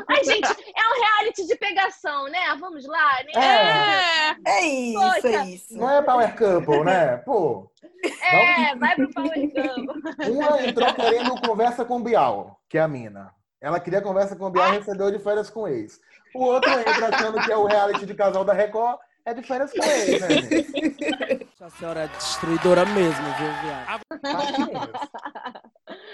Ai, 0.07 0.23
gente, 0.23 0.47
é 0.47 0.87
um 0.87 1.01
reality 1.01 1.47
de 1.47 1.55
pegação, 1.55 2.29
né? 2.29 2.39
Vamos 2.59 2.85
lá, 2.85 3.19
né? 3.23 4.35
É. 4.45 4.59
É 4.59 4.65
isso, 4.65 4.99
Poxa. 4.99 5.27
é 5.27 5.45
isso. 5.45 5.77
Não 5.77 5.89
é 5.89 6.01
Power 6.01 6.35
Couple, 6.37 6.83
né? 6.83 7.17
Pô. 7.17 7.71
É, 8.23 8.75
vai 8.75 8.95
pro 8.95 9.11
Power 9.11 9.33
Couple. 9.33 10.31
Uma 10.31 10.63
entrou 10.63 10.93
querendo 10.93 11.41
conversa 11.41 11.85
com 11.85 12.01
Bial, 12.01 12.59
que 12.69 12.77
é 12.77 12.81
a 12.81 12.87
mina. 12.87 13.33
Ela 13.59 13.79
queria 13.79 14.01
conversa 14.01 14.35
com 14.35 14.49
Bial 14.49 14.73
e 14.73 14.77
recebeu 14.77 15.11
de 15.11 15.19
férias 15.19 15.49
com 15.49 15.67
ex. 15.67 15.99
O 16.33 16.43
outro 16.43 16.71
entra 16.71 17.09
achando 17.13 17.41
que 17.41 17.51
é 17.51 17.57
o 17.57 17.65
reality 17.65 18.05
de 18.05 18.15
casal 18.15 18.43
da 18.43 18.53
Record, 18.53 18.97
é 19.25 19.33
de 19.33 19.43
férias 19.43 19.71
com 19.71 19.83
ex, 19.83 20.21
né, 20.21 20.29
gente? 20.29 21.51
A 21.61 21.69
senhora 21.69 22.05
é 22.05 22.07
destruidora 22.07 22.85
mesmo, 22.85 23.23
viu, 23.37 23.51
viado? 23.61 24.01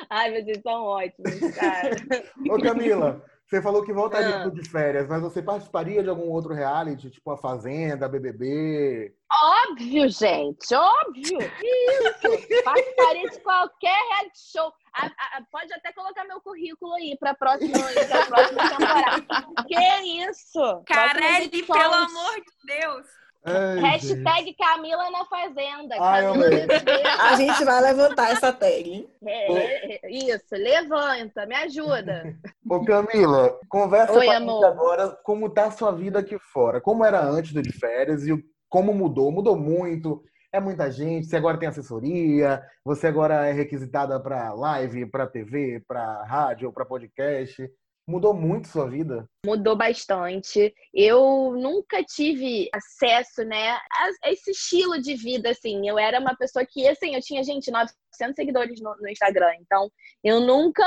Ai, 0.09 0.31
vocês 0.43 0.61
são 0.61 0.83
ótimos, 0.83 1.55
cara. 1.55 1.89
Ô, 2.49 2.61
Camila, 2.61 3.23
você 3.45 3.61
falou 3.61 3.83
que 3.83 3.93
voltaria 3.93 4.37
Ah. 4.37 4.41
pro 4.41 4.51
de 4.51 4.69
férias, 4.69 5.07
mas 5.07 5.21
você 5.21 5.41
participaria 5.41 6.03
de 6.03 6.09
algum 6.09 6.29
outro 6.29 6.53
reality, 6.53 7.09
tipo 7.09 7.31
A 7.31 7.37
Fazenda, 7.37 8.07
BBB? 8.09 9.13
Óbvio, 9.31 10.09
gente, 10.09 10.73
óbvio. 10.73 11.37
Isso. 11.39 12.63
Participaria 12.63 13.29
de 13.29 13.39
qualquer 13.41 13.95
reality 14.09 14.39
show. 14.51 14.71
A- 14.93 15.05
a- 15.05 15.37
a- 15.37 15.43
pode 15.51 15.71
até 15.73 15.91
colocar 15.93 16.23
meu 16.25 16.41
currículo 16.41 16.93
aí 16.95 17.15
para 17.19 17.33
próxima, 17.35 17.77
pra 18.09 18.25
próxima 18.25 18.69
temporada. 18.69 19.25
Que 19.67 20.25
isso? 20.29 20.83
Carelli, 20.85 21.63
pelo 21.63 21.93
amor 21.93 22.35
de 22.35 22.79
Deus. 22.79 23.05
Ai, 23.43 23.79
Hashtag 23.79 24.53
Camila 24.55 25.09
na 25.09 25.25
Fazenda. 25.25 25.95
Ai, 25.99 26.21
Camila. 26.23 27.21
A 27.21 27.35
gente 27.35 27.63
vai 27.63 27.81
levantar 27.81 28.31
essa 28.31 28.51
tag. 28.51 28.89
hein? 28.89 29.09
É, 29.25 30.07
é, 30.07 30.11
Isso, 30.11 30.53
levanta, 30.53 31.45
me 31.45 31.55
ajuda. 31.55 32.35
Ô, 32.69 32.83
Camila, 32.83 33.57
conversa 33.69 34.13
Oi, 34.13 34.25
com 34.25 34.31
a 34.31 34.39
gente 34.39 34.65
agora 34.65 35.17
como 35.23 35.49
tá 35.49 35.65
a 35.65 35.71
sua 35.71 35.91
vida 35.91 36.19
aqui 36.19 36.37
fora. 36.51 36.81
Como 36.81 37.05
era 37.05 37.23
antes 37.23 37.53
do 37.53 37.61
de 37.61 37.71
férias 37.71 38.27
e 38.27 38.33
como 38.69 38.93
mudou? 38.93 39.31
Mudou 39.31 39.57
muito? 39.57 40.21
É 40.51 40.59
muita 40.59 40.89
gente? 40.91 41.27
Você 41.27 41.37
agora 41.37 41.57
tem 41.57 41.69
assessoria? 41.69 42.61
Você 42.83 43.07
agora 43.07 43.47
é 43.47 43.51
requisitada 43.51 44.19
para 44.19 44.53
live, 44.53 45.05
para 45.05 45.27
TV, 45.27 45.83
para 45.87 46.23
rádio, 46.23 46.71
para 46.71 46.85
podcast? 46.85 47.69
Mudou 48.07 48.33
muito 48.33 48.69
sua 48.69 48.89
vida? 48.89 49.29
Mudou 49.45 49.75
bastante. 49.75 50.73
Eu 50.93 51.53
nunca 51.57 52.01
tive 52.01 52.69
acesso, 52.73 53.43
né, 53.43 53.71
a 53.71 54.31
esse 54.31 54.51
estilo 54.51 55.01
de 55.01 55.13
vida, 55.13 55.49
assim. 55.49 55.89
Eu 55.89 55.99
era 55.99 56.17
uma 56.17 56.33
pessoa 56.33 56.65
que, 56.65 56.87
assim, 56.87 57.15
eu 57.15 57.21
tinha, 57.21 57.43
gente, 57.43 57.69
900 57.69 57.93
seguidores 58.33 58.79
no, 58.79 58.95
no 59.01 59.09
Instagram. 59.09 59.53
Então, 59.59 59.91
eu 60.23 60.39
nunca 60.39 60.85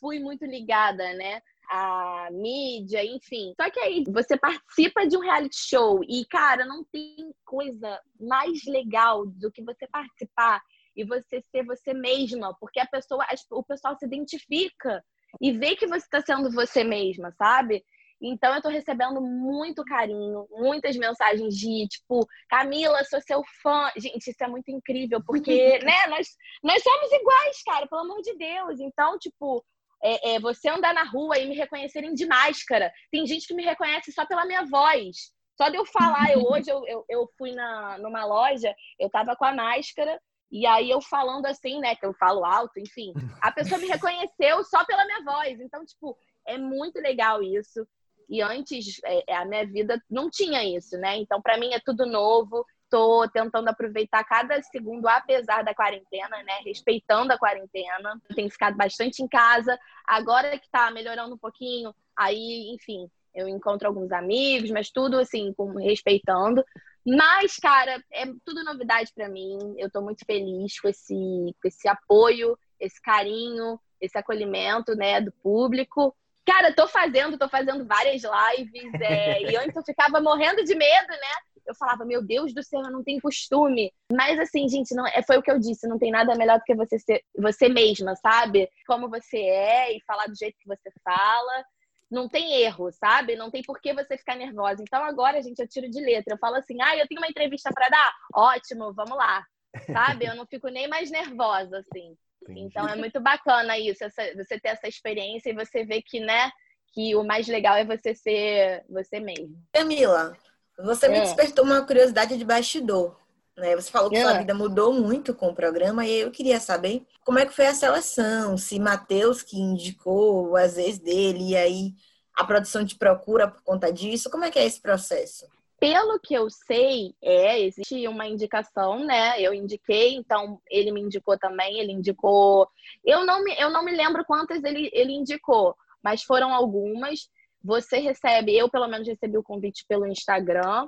fui 0.00 0.18
muito 0.18 0.44
ligada, 0.44 1.04
né, 1.14 1.40
à 1.70 2.28
mídia, 2.32 3.04
enfim. 3.04 3.54
Só 3.60 3.70
que 3.70 3.78
aí 3.78 4.02
você 4.08 4.36
participa 4.36 5.06
de 5.06 5.16
um 5.16 5.20
reality 5.20 5.68
show 5.68 6.00
e, 6.02 6.24
cara, 6.26 6.64
não 6.64 6.84
tem 6.90 7.32
coisa 7.44 8.00
mais 8.18 8.64
legal 8.66 9.24
do 9.24 9.52
que 9.52 9.62
você 9.62 9.86
participar 9.86 10.60
e 10.96 11.04
você 11.04 11.40
ser 11.42 11.64
você 11.64 11.94
mesma, 11.94 12.56
porque 12.58 12.80
a 12.80 12.86
pessoa, 12.86 13.24
o 13.52 13.62
pessoal 13.62 13.96
se 13.96 14.06
identifica 14.06 15.04
e 15.40 15.52
vê 15.52 15.76
que 15.76 15.86
você 15.86 16.04
está 16.04 16.20
sendo 16.20 16.50
você 16.50 16.84
mesma, 16.84 17.32
sabe? 17.32 17.84
Então 18.20 18.54
eu 18.54 18.62
tô 18.62 18.68
recebendo 18.68 19.20
muito 19.20 19.84
carinho, 19.84 20.46
muitas 20.50 20.96
mensagens 20.96 21.54
de 21.54 21.86
tipo, 21.86 22.26
Camila, 22.48 23.04
sou 23.04 23.20
seu 23.20 23.42
fã. 23.62 23.90
Gente, 23.96 24.30
isso 24.30 24.42
é 24.42 24.48
muito 24.48 24.70
incrível, 24.70 25.22
porque, 25.24 25.78
né, 25.84 26.06
nós, 26.08 26.28
nós 26.62 26.82
somos 26.82 27.12
iguais, 27.12 27.62
cara, 27.64 27.86
pelo 27.86 28.02
amor 28.02 28.22
de 28.22 28.34
Deus. 28.36 28.80
Então, 28.80 29.18
tipo, 29.18 29.62
é, 30.02 30.34
é, 30.34 30.40
você 30.40 30.68
andar 30.68 30.94
na 30.94 31.04
rua 31.04 31.38
e 31.38 31.46
me 31.46 31.54
reconhecerem 31.54 32.14
de 32.14 32.26
máscara. 32.26 32.90
Tem 33.10 33.26
gente 33.26 33.46
que 33.46 33.54
me 33.54 33.64
reconhece 33.64 34.12
só 34.12 34.26
pela 34.26 34.46
minha 34.46 34.64
voz. 34.64 35.34
Só 35.56 35.68
de 35.68 35.76
eu 35.76 35.86
falar, 35.86 36.32
eu, 36.32 36.40
hoje 36.44 36.70
eu, 36.70 36.86
eu, 36.86 37.04
eu 37.08 37.28
fui 37.36 37.52
na, 37.52 37.98
numa 37.98 38.24
loja, 38.24 38.74
eu 38.98 39.10
tava 39.10 39.36
com 39.36 39.44
a 39.44 39.54
máscara, 39.54 40.18
e 40.50 40.66
aí 40.66 40.90
eu 40.90 41.00
falando 41.00 41.46
assim, 41.46 41.80
né, 41.80 41.96
que 41.96 42.06
eu 42.06 42.14
falo 42.14 42.44
alto, 42.44 42.78
enfim, 42.78 43.12
a 43.40 43.50
pessoa 43.50 43.80
me 43.80 43.86
reconheceu 43.88 44.62
só 44.64 44.84
pela 44.84 45.04
minha 45.04 45.22
voz. 45.24 45.60
Então, 45.60 45.84
tipo, 45.84 46.16
é 46.46 46.56
muito 46.56 47.00
legal 47.00 47.42
isso. 47.42 47.86
E 48.28 48.42
antes, 48.42 49.00
é, 49.04 49.34
a 49.34 49.44
minha 49.44 49.66
vida 49.66 50.02
não 50.10 50.30
tinha 50.30 50.64
isso, 50.64 50.96
né? 50.98 51.16
Então, 51.16 51.40
para 51.40 51.58
mim 51.58 51.72
é 51.72 51.80
tudo 51.80 52.06
novo. 52.06 52.64
Tô 52.88 53.28
tentando 53.28 53.68
aproveitar 53.68 54.24
cada 54.24 54.60
segundo, 54.62 55.06
apesar 55.08 55.64
da 55.64 55.74
quarentena, 55.74 56.42
né? 56.42 56.60
Respeitando 56.64 57.32
a 57.32 57.38
quarentena. 57.38 58.20
Tenho 58.34 58.50
ficado 58.50 58.76
bastante 58.76 59.22
em 59.22 59.28
casa. 59.28 59.78
Agora 60.06 60.58
que 60.58 60.70
tá 60.70 60.90
melhorando 60.90 61.34
um 61.34 61.38
pouquinho, 61.38 61.94
aí, 62.16 62.72
enfim, 62.74 63.08
eu 63.34 63.48
encontro 63.48 63.86
alguns 63.88 64.10
amigos, 64.12 64.70
mas 64.70 64.90
tudo 64.90 65.18
assim, 65.18 65.52
com, 65.52 65.76
respeitando. 65.76 66.64
Mas, 67.06 67.56
cara, 67.56 68.02
é 68.12 68.26
tudo 68.44 68.64
novidade 68.64 69.12
para 69.14 69.28
mim. 69.28 69.58
Eu 69.78 69.88
tô 69.88 70.00
muito 70.00 70.24
feliz 70.26 70.80
com 70.80 70.88
esse, 70.88 71.14
com 71.14 71.68
esse 71.68 71.86
apoio, 71.88 72.58
esse 72.80 73.00
carinho, 73.00 73.78
esse 74.00 74.18
acolhimento, 74.18 74.96
né, 74.96 75.20
do 75.20 75.30
público. 75.30 76.14
Cara, 76.44 76.72
tô 76.72 76.88
fazendo, 76.88 77.38
tô 77.38 77.48
fazendo 77.48 77.86
várias 77.86 78.22
lives. 78.22 79.00
é, 79.00 79.42
e 79.42 79.56
antes 79.56 79.76
eu 79.76 79.84
ficava 79.84 80.20
morrendo 80.20 80.64
de 80.64 80.74
medo, 80.74 81.08
né? 81.08 81.62
Eu 81.64 81.74
falava, 81.74 82.04
meu 82.04 82.22
Deus 82.24 82.54
do 82.54 82.62
céu, 82.62 82.80
eu 82.84 82.92
não 82.92 83.02
tenho 83.02 83.20
costume. 83.20 83.92
Mas 84.12 84.38
assim, 84.38 84.68
gente, 84.68 84.94
não, 84.94 85.06
é, 85.06 85.22
foi 85.22 85.36
o 85.36 85.42
que 85.42 85.50
eu 85.50 85.58
disse, 85.58 85.88
não 85.88 85.98
tem 85.98 86.12
nada 86.12 86.36
melhor 86.36 86.58
do 86.58 86.64
que 86.64 86.74
você 86.74 86.98
ser 86.98 87.24
você 87.36 87.68
mesma, 87.68 88.14
sabe? 88.16 88.68
Como 88.86 89.08
você 89.08 89.38
é 89.38 89.96
e 89.96 90.00
falar 90.06 90.26
do 90.26 90.36
jeito 90.36 90.56
que 90.60 90.68
você 90.68 90.90
fala. 91.04 91.64
Não 92.10 92.28
tem 92.28 92.62
erro, 92.62 92.90
sabe? 92.92 93.34
Não 93.36 93.50
tem 93.50 93.62
por 93.62 93.80
que 93.80 93.92
você 93.92 94.16
ficar 94.16 94.36
nervosa. 94.36 94.82
Então 94.82 95.02
agora, 95.02 95.42
gente, 95.42 95.58
eu 95.58 95.68
tiro 95.68 95.90
de 95.90 96.00
letra. 96.00 96.34
Eu 96.34 96.38
falo 96.38 96.56
assim, 96.56 96.80
ah, 96.80 96.96
eu 96.96 97.06
tenho 97.08 97.20
uma 97.20 97.28
entrevista 97.28 97.70
para 97.74 97.88
dar? 97.88 98.12
Ótimo, 98.34 98.92
vamos 98.94 99.16
lá. 99.16 99.44
Sabe? 99.92 100.24
Eu 100.26 100.34
não 100.36 100.46
fico 100.46 100.68
nem 100.68 100.88
mais 100.88 101.10
nervosa, 101.10 101.78
assim. 101.78 102.16
Então 102.50 102.88
é 102.88 102.94
muito 102.94 103.20
bacana 103.20 103.76
isso, 103.76 104.04
essa, 104.04 104.22
você 104.36 104.60
ter 104.60 104.68
essa 104.68 104.86
experiência 104.86 105.50
e 105.50 105.54
você 105.54 105.84
ver 105.84 106.02
que, 106.02 106.20
né, 106.20 106.50
que 106.92 107.16
o 107.16 107.24
mais 107.24 107.48
legal 107.48 107.76
é 107.76 107.84
você 107.84 108.14
ser 108.14 108.84
você 108.88 109.18
mesmo. 109.18 109.60
Camila, 109.72 110.36
você 110.78 111.08
me 111.08 111.18
É. 111.18 111.22
despertou 111.22 111.64
uma 111.64 111.84
curiosidade 111.84 112.38
de 112.38 112.44
bastidor. 112.44 113.18
Né? 113.56 113.74
Você 113.74 113.90
falou 113.90 114.10
que 114.10 114.16
É. 114.16 114.22
sua 114.22 114.38
vida 114.38 114.54
mudou 114.54 114.92
muito 114.92 115.34
com 115.34 115.48
o 115.48 115.54
programa 115.54 116.04
e 116.06 116.20
eu 116.20 116.30
queria 116.30 116.60
saber 116.60 117.06
como 117.24 117.38
é 117.38 117.46
que 117.46 117.54
foi 117.54 117.66
a 117.66 117.74
seleção, 117.74 118.56
se 118.58 118.78
Matheus 118.78 119.42
que 119.42 119.58
indicou 119.58 120.54
as 120.56 120.76
ex 120.76 120.98
dele 120.98 121.50
e 121.50 121.56
aí 121.56 121.94
a 122.34 122.44
produção 122.44 122.84
te 122.84 122.96
procura 122.96 123.48
por 123.48 123.62
conta 123.62 123.90
disso, 123.90 124.30
como 124.30 124.44
é 124.44 124.50
que 124.50 124.58
é 124.58 124.66
esse 124.66 124.80
processo? 124.80 125.46
Pelo 125.80 126.18
que 126.18 126.34
eu 126.34 126.48
sei, 126.50 127.14
é, 127.22 127.60
existe 127.60 128.06
uma 128.08 128.26
indicação, 128.26 129.04
né? 129.04 129.40
Eu 129.40 129.52
indiquei, 129.52 130.14
então 130.14 130.60
ele 130.70 130.90
me 130.90 131.00
indicou 131.02 131.38
também, 131.38 131.78
ele 131.78 131.92
indicou. 131.92 132.66
Eu 133.04 133.26
não 133.26 133.42
me, 133.44 133.54
eu 133.58 133.70
não 133.70 133.84
me 133.84 133.92
lembro 133.92 134.24
quantas 134.24 134.62
ele, 134.64 134.90
ele 134.92 135.12
indicou, 135.12 135.74
mas 136.02 136.22
foram 136.22 136.54
algumas. 136.54 137.28
você 137.62 137.98
recebe, 137.98 138.56
eu 138.56 138.70
pelo 138.70 138.86
menos 138.86 139.08
recebi 139.08 139.36
o 139.36 139.42
convite 139.42 139.84
pelo 139.88 140.06
Instagram, 140.06 140.86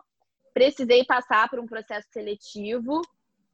precisei 0.59 1.05
passar 1.05 1.49
por 1.49 1.61
um 1.61 1.67
processo 1.67 2.09
seletivo, 2.13 3.01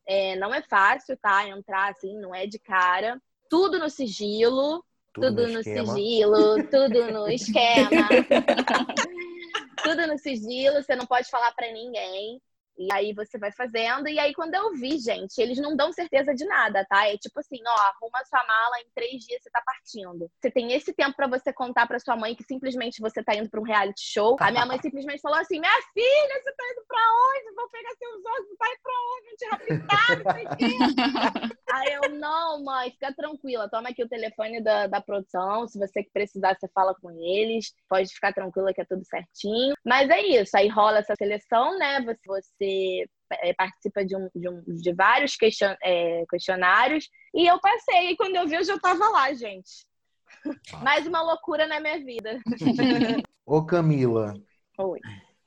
é, 0.06 0.36
não 0.36 0.54
é 0.54 0.62
fácil, 0.62 1.18
tá? 1.18 1.46
Entrar 1.46 1.90
assim, 1.90 2.18
não 2.18 2.34
é 2.34 2.46
de 2.46 2.58
cara. 2.58 3.20
Tudo 3.50 3.78
no 3.78 3.90
sigilo, 3.90 4.82
tudo, 5.12 5.28
tudo 5.28 5.46
no, 5.48 5.52
no 5.52 5.62
sigilo, 5.62 6.64
tudo 6.70 7.12
no 7.12 7.28
esquema. 7.28 8.08
tudo 9.84 10.06
no 10.06 10.18
sigilo, 10.18 10.82
você 10.82 10.96
não 10.96 11.04
pode 11.04 11.28
falar 11.28 11.52
para 11.52 11.70
ninguém. 11.70 12.40
E 12.76 12.92
aí 12.92 13.12
você 13.12 13.38
vai 13.38 13.52
fazendo, 13.52 14.08
e 14.08 14.18
aí 14.18 14.34
quando 14.34 14.54
eu 14.54 14.72
vi, 14.74 14.98
gente, 14.98 15.38
eles 15.38 15.58
não 15.58 15.76
dão 15.76 15.92
certeza 15.92 16.34
de 16.34 16.44
nada, 16.44 16.84
tá? 16.88 17.08
É 17.08 17.16
tipo 17.16 17.38
assim, 17.38 17.58
ó, 17.66 17.70
arruma 17.70 18.24
sua 18.24 18.44
mala, 18.44 18.80
em 18.80 18.90
três 18.94 19.22
dias 19.22 19.42
você 19.42 19.50
tá 19.50 19.62
partindo. 19.64 20.30
Você 20.40 20.50
tem 20.50 20.72
esse 20.72 20.92
tempo 20.92 21.14
para 21.16 21.28
você 21.28 21.52
contar 21.52 21.86
para 21.86 21.98
sua 21.98 22.16
mãe 22.16 22.34
que 22.34 22.44
simplesmente 22.44 23.00
você 23.00 23.22
tá 23.22 23.34
indo 23.34 23.48
pra 23.48 23.60
um 23.60 23.64
reality 23.64 24.02
show. 24.02 24.36
A 24.40 24.50
minha 24.50 24.66
mãe 24.66 24.78
simplesmente 24.80 25.20
falou 25.20 25.38
assim: 25.38 25.60
minha 25.60 25.82
filha, 25.92 26.42
você 26.42 26.52
tá 26.52 26.64
indo 26.72 26.84
pra 26.86 27.00
onde? 27.00 27.54
Vou 27.54 27.68
pegar 27.70 27.90
seus 27.96 28.24
olhos, 28.24 28.48
você 28.48 28.56
tá 28.56 28.66
indo 28.68 28.82
pra 28.82 28.94
onde? 29.12 29.24
Vou 29.24 29.36
te 29.36 29.46
raptar, 29.50 30.04
aí 31.72 31.92
eu, 31.94 32.10
não, 32.10 32.62
mãe, 32.62 32.90
fica 32.90 33.12
tranquila, 33.14 33.68
toma 33.68 33.90
aqui 33.90 34.02
o 34.02 34.08
telefone 34.08 34.62
da, 34.62 34.86
da 34.86 35.00
produção. 35.00 35.66
Se 35.68 35.78
você 35.78 36.04
precisar, 36.12 36.56
você 36.58 36.68
fala 36.74 36.94
com 36.94 37.10
eles. 37.10 37.72
Pode 37.88 38.12
ficar 38.12 38.32
tranquila 38.32 38.72
que 38.72 38.80
é 38.80 38.84
tudo 38.84 39.04
certinho. 39.04 39.74
Mas 39.84 40.08
é 40.10 40.20
isso, 40.22 40.56
aí 40.56 40.68
rola 40.68 40.98
essa 40.98 41.14
seleção, 41.16 41.78
né? 41.78 42.00
Você, 42.00 42.63
você 42.64 43.06
é, 43.42 43.52
participa 43.54 44.04
de, 44.04 44.16
um, 44.16 44.28
de, 44.34 44.48
um, 44.48 44.62
de 44.66 44.92
vários 44.92 45.36
question, 45.36 45.74
é, 45.82 46.24
questionários. 46.30 47.08
E 47.34 47.46
eu 47.46 47.60
passei, 47.60 48.10
e 48.10 48.16
quando 48.16 48.36
eu 48.36 48.46
vi, 48.46 48.54
eu 48.54 48.64
já 48.64 48.74
estava 48.74 49.08
lá, 49.08 49.32
gente. 49.32 49.86
Mais 50.82 51.06
uma 51.06 51.22
loucura 51.22 51.66
na 51.66 51.80
minha 51.80 51.98
vida. 52.04 52.38
Ô, 53.46 53.64
Camila. 53.64 54.34
Oi. 54.78 54.98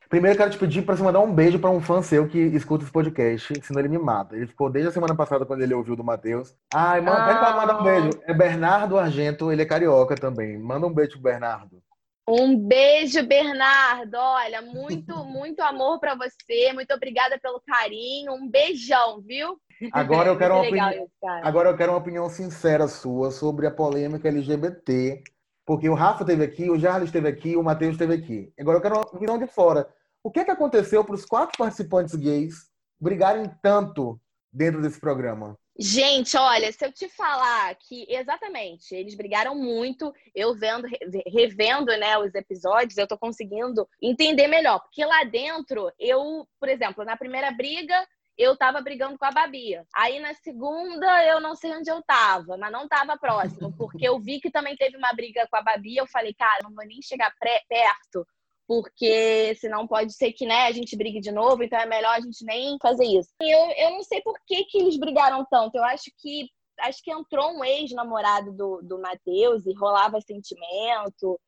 Primeiro, 0.09 0.35
eu 0.35 0.37
quero 0.37 0.51
te 0.51 0.57
pedir 0.57 0.83
para 0.83 0.95
você 0.95 1.03
mandar 1.03 1.19
um 1.19 1.33
beijo 1.33 1.59
para 1.59 1.69
um 1.69 1.81
fã 1.81 2.01
seu 2.01 2.29
que 2.29 2.39
escuta 2.39 2.83
esse 2.83 2.93
podcast, 2.93 3.53
senão 3.61 3.81
ele 3.81 3.89
me 3.89 3.97
mata. 3.97 4.37
Ele 4.37 4.47
ficou 4.47 4.69
desde 4.69 4.89
a 4.89 4.93
semana 4.93 5.13
passada 5.13 5.45
quando 5.45 5.61
ele 5.61 5.73
ouviu 5.73 5.97
do 5.97 6.03
Matheus. 6.03 6.55
Ai, 6.73 7.01
manda, 7.01 7.25
ah. 7.25 7.27
pede 7.27 7.57
mandar 7.57 7.81
um 7.81 7.83
beijo. 7.83 8.09
É 8.23 8.33
Bernardo 8.33 8.97
Argento, 8.97 9.51
ele 9.51 9.63
é 9.63 9.65
carioca 9.65 10.15
também. 10.15 10.57
Manda 10.57 10.87
um 10.87 10.93
beijo 10.93 11.13
pro 11.13 11.21
Bernardo. 11.21 11.83
Um 12.29 12.59
beijo, 12.59 13.25
Bernardo. 13.25 14.15
Olha, 14.17 14.61
muito, 14.61 15.15
muito 15.23 15.61
amor 15.61 15.97
para 15.97 16.13
você. 16.13 16.73
Muito 16.73 16.93
obrigada 16.93 17.39
pelo 17.39 17.61
carinho. 17.61 18.33
Um 18.33 18.49
beijão, 18.49 19.21
viu? 19.21 19.57
Agora 19.93 20.29
eu 20.29 20.37
quero 20.37 20.55
uma 20.55 20.63
opinião, 20.63 20.89
isso, 20.89 21.07
agora 21.43 21.69
eu 21.69 21.77
quero 21.77 21.91
uma 21.91 21.99
opinião 21.99 22.29
sincera 22.29 22.87
sua 22.87 23.31
sobre 23.31 23.67
a 23.67 23.71
polêmica 23.71 24.27
LGBT, 24.27 25.23
porque 25.65 25.87
o 25.87 25.93
Rafa 25.93 26.23
esteve 26.23 26.43
aqui, 26.43 26.69
o 26.69 26.79
Jarles 26.79 27.09
esteve 27.09 27.27
aqui, 27.27 27.55
o 27.55 27.63
Matheus 27.63 27.93
esteve 27.93 28.15
aqui. 28.15 28.51
Agora 28.59 28.77
eu 28.77 28.81
quero 28.81 28.95
uma 28.95 29.05
opinião 29.05 29.37
de 29.37 29.47
fora. 29.47 29.87
O 30.23 30.31
que 30.31 30.39
é 30.39 30.45
que 30.45 30.51
aconteceu 30.51 31.05
para 31.05 31.15
os 31.15 31.25
quatro 31.25 31.57
participantes 31.57 32.15
gays 32.15 32.55
brigarem 32.99 33.49
tanto 33.61 34.19
dentro 34.51 34.81
desse 34.81 34.99
programa? 34.99 35.55
Gente, 35.79 36.35
olha, 36.35 36.71
se 36.71 36.83
eu 36.83 36.91
te 36.91 37.07
falar 37.07 37.75
que 37.75 38.07
exatamente, 38.09 38.95
eles 38.95 39.13
brigaram 39.15 39.53
muito, 39.55 40.11
eu 40.33 40.55
vendo, 40.55 40.87
revendo, 41.27 41.95
né, 41.97 42.17
os 42.17 42.33
episódios, 42.33 42.97
eu 42.97 43.07
tô 43.07 43.15
conseguindo 43.15 43.87
entender 44.01 44.47
melhor, 44.47 44.79
porque 44.79 45.05
lá 45.05 45.23
dentro, 45.23 45.91
eu, 45.99 46.47
por 46.59 46.67
exemplo, 46.67 47.05
na 47.05 47.15
primeira 47.15 47.51
briga, 47.51 48.07
eu 48.37 48.55
tava 48.55 48.81
brigando 48.81 49.17
com 49.17 49.25
a 49.25 49.31
Babia. 49.31 49.85
Aí 49.95 50.19
na 50.19 50.33
segunda, 50.35 51.25
eu 51.25 51.39
não 51.39 51.55
sei 51.55 51.75
onde 51.75 51.91
eu 51.91 52.01
tava, 52.03 52.57
mas 52.57 52.71
não 52.71 52.87
tava 52.87 53.17
próximo, 53.17 53.71
porque 53.75 54.07
eu 54.07 54.19
vi 54.19 54.39
que 54.39 54.51
também 54.51 54.75
teve 54.75 54.97
uma 54.97 55.13
briga 55.13 55.47
com 55.49 55.57
a 55.57 55.61
Babia, 55.61 56.01
eu 56.01 56.07
falei, 56.07 56.33
cara, 56.33 56.63
não 56.63 56.73
vou 56.73 56.85
nem 56.85 57.01
chegar 57.01 57.31
perto, 57.67 58.27
porque 58.67 59.55
senão 59.55 59.87
pode 59.87 60.13
ser 60.13 60.33
que 60.33 60.45
né, 60.45 60.67
a 60.67 60.71
gente 60.71 60.97
brigue 60.97 61.21
de 61.21 61.31
novo, 61.31 61.63
então 61.63 61.79
é 61.79 61.85
melhor 61.85 62.15
a 62.15 62.19
gente 62.19 62.43
nem 62.43 62.77
fazer 62.81 63.05
isso. 63.05 63.29
Eu, 63.39 63.71
eu 63.77 63.91
não 63.91 64.03
sei 64.03 64.21
por 64.21 64.37
que, 64.45 64.65
que 64.65 64.77
eles 64.77 64.97
brigaram 64.97 65.45
tanto. 65.49 65.75
Eu 65.75 65.83
acho 65.85 66.11
que 66.17 66.49
acho 66.81 67.01
que 67.01 67.11
entrou 67.11 67.51
um 67.53 67.63
ex-namorado 67.63 68.51
do, 68.51 68.81
do 68.83 69.01
Matheus 69.01 69.65
e 69.65 69.73
rolava 69.73 70.21
sentimento. 70.21 71.39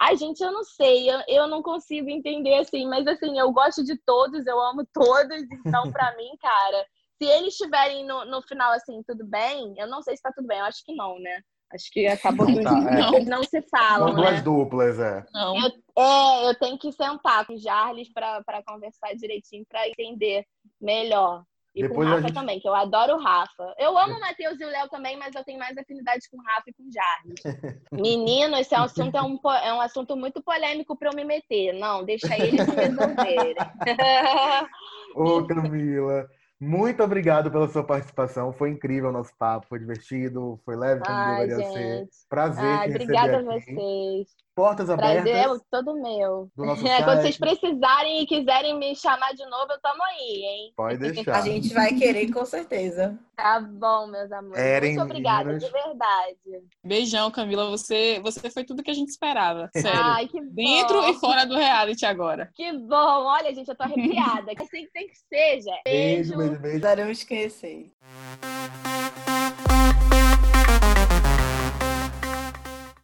Ai, 0.00 0.16
gente, 0.16 0.40
eu 0.42 0.52
não 0.52 0.62
sei, 0.62 1.10
eu, 1.10 1.20
eu 1.26 1.48
não 1.48 1.62
consigo 1.62 2.10
entender 2.10 2.54
assim, 2.56 2.86
mas 2.86 3.06
assim, 3.06 3.38
eu 3.38 3.50
gosto 3.50 3.82
de 3.82 3.96
todos, 4.04 4.46
eu 4.46 4.60
amo 4.60 4.86
todos, 4.92 5.42
então 5.64 5.90
para 5.90 6.14
mim, 6.16 6.36
cara, 6.38 6.86
se 7.16 7.24
eles 7.24 7.54
estiverem 7.54 8.04
no, 8.04 8.26
no 8.26 8.42
final 8.42 8.72
assim, 8.72 9.02
tudo 9.06 9.26
bem, 9.26 9.74
eu 9.78 9.88
não 9.88 10.02
sei 10.02 10.14
se 10.14 10.22
tá 10.22 10.30
tudo 10.32 10.46
bem, 10.46 10.58
eu 10.58 10.66
acho 10.66 10.84
que 10.84 10.94
não, 10.94 11.18
né? 11.18 11.40
Acho 11.76 11.90
que 11.92 12.06
acabou 12.06 12.48
não, 12.48 12.62
tá, 12.62 13.18
é. 13.18 13.24
não 13.24 13.42
se 13.44 13.62
falam. 13.62 14.08
São 14.08 14.16
duas 14.16 14.32
né? 14.32 14.40
duplas, 14.40 14.98
é. 14.98 15.24
Não. 15.32 15.56
Eu, 15.56 15.70
é, 16.02 16.48
eu 16.48 16.58
tenho 16.58 16.78
que 16.78 16.90
sentar 16.90 17.46
com 17.46 17.54
o 17.54 17.58
Jarles 17.58 18.10
para 18.12 18.62
conversar 18.66 19.14
direitinho, 19.14 19.64
para 19.68 19.86
entender 19.88 20.44
melhor. 20.80 21.44
E 21.74 21.82
Depois 21.82 22.08
com 22.08 22.14
o 22.14 22.16
Rafa 22.16 22.28
gente... 22.28 22.34
também, 22.34 22.58
que 22.58 22.66
eu 22.66 22.74
adoro 22.74 23.16
o 23.16 23.22
Rafa. 23.22 23.74
Eu 23.78 23.98
amo 23.98 24.16
o 24.16 24.20
Matheus 24.20 24.58
e 24.58 24.64
o 24.64 24.68
Léo 24.68 24.88
também, 24.88 25.14
mas 25.18 25.34
eu 25.34 25.44
tenho 25.44 25.58
mais 25.58 25.76
afinidade 25.76 26.26
com 26.30 26.38
o 26.38 26.42
Rafa 26.42 26.70
e 26.70 26.72
com 26.72 26.84
o 26.84 26.90
Jarles. 26.90 27.42
Menino, 27.92 28.56
esse 28.56 28.74
é 28.74 28.78
assunto, 28.78 29.14
é 29.14 29.22
um, 29.22 29.38
é 29.62 29.74
um 29.74 29.80
assunto 29.82 30.16
muito 30.16 30.42
polêmico 30.42 30.96
para 30.96 31.10
eu 31.10 31.14
me 31.14 31.22
meter. 31.22 31.74
Não, 31.74 32.02
deixa 32.02 32.34
eles 32.42 32.62
se 32.64 32.74
resolverem. 32.74 33.54
Ô, 35.14 35.46
Camila. 35.46 36.26
Muito 36.58 37.02
obrigado 37.02 37.50
pela 37.50 37.68
sua 37.68 37.84
participação. 37.84 38.52
Foi 38.52 38.70
incrível 38.70 39.10
o 39.10 39.12
nosso 39.12 39.32
papo, 39.36 39.66
foi 39.68 39.78
divertido, 39.78 40.58
foi 40.64 40.74
leve 40.76 41.02
como 41.04 41.18
Ai, 41.18 41.46
deveria 41.46 41.56
gente. 41.56 41.72
ser. 41.72 42.08
Prazer 42.28 42.64
Ai, 42.64 42.90
obrigada 42.90 43.38
a 43.38 43.42
vocês. 43.42 44.45
Portas 44.56 44.88
abertas. 44.88 45.22
Prazer 45.22 45.54
é 45.54 45.60
todo 45.70 46.00
meu. 46.00 46.50
É, 46.86 47.02
quando 47.02 47.20
vocês 47.20 47.36
precisarem 47.36 48.22
e 48.22 48.26
quiserem 48.26 48.78
me 48.78 48.96
chamar 48.96 49.34
de 49.34 49.44
novo, 49.44 49.70
eu 49.70 49.80
tomo 49.82 50.02
aí, 50.02 50.44
hein? 50.44 50.72
Pode 50.74 50.96
deixar. 50.96 51.36
A 51.36 51.40
gente 51.42 51.74
vai 51.74 51.92
querer, 51.92 52.32
com 52.32 52.44
certeza. 52.44 53.18
Tá 53.36 53.60
bom, 53.60 54.06
meus 54.06 54.32
amores. 54.32 54.58
Eren 54.58 54.94
Muito 54.94 55.02
obrigada, 55.02 55.58
de 55.58 55.70
verdade. 55.70 56.38
Beijão, 56.82 57.30
Camila. 57.30 57.68
Você, 57.70 58.18
você 58.22 58.48
foi 58.48 58.64
tudo 58.64 58.82
que 58.82 58.90
a 58.90 58.94
gente 58.94 59.10
esperava. 59.10 59.68
Sério. 59.76 60.00
Ai, 60.00 60.26
que 60.26 60.40
bom. 60.40 60.54
Dentro 60.54 61.10
e 61.10 61.14
fora 61.14 61.44
do 61.44 61.54
reality 61.54 62.06
agora. 62.06 62.50
Que 62.54 62.72
bom. 62.72 63.24
Olha, 63.24 63.54
gente, 63.54 63.68
eu 63.68 63.76
tô 63.76 63.82
arrepiada. 63.82 64.54
que 64.56 64.62
assim 64.62 64.86
tem 64.94 65.08
que 65.08 65.18
ser, 65.18 65.60
gente. 65.60 65.82
Beijo, 65.84 66.36
beijo, 66.36 66.36
beijo. 66.36 66.62
beijo. 66.62 66.80
Daremos 66.80 67.18
esquecer. 67.18 67.92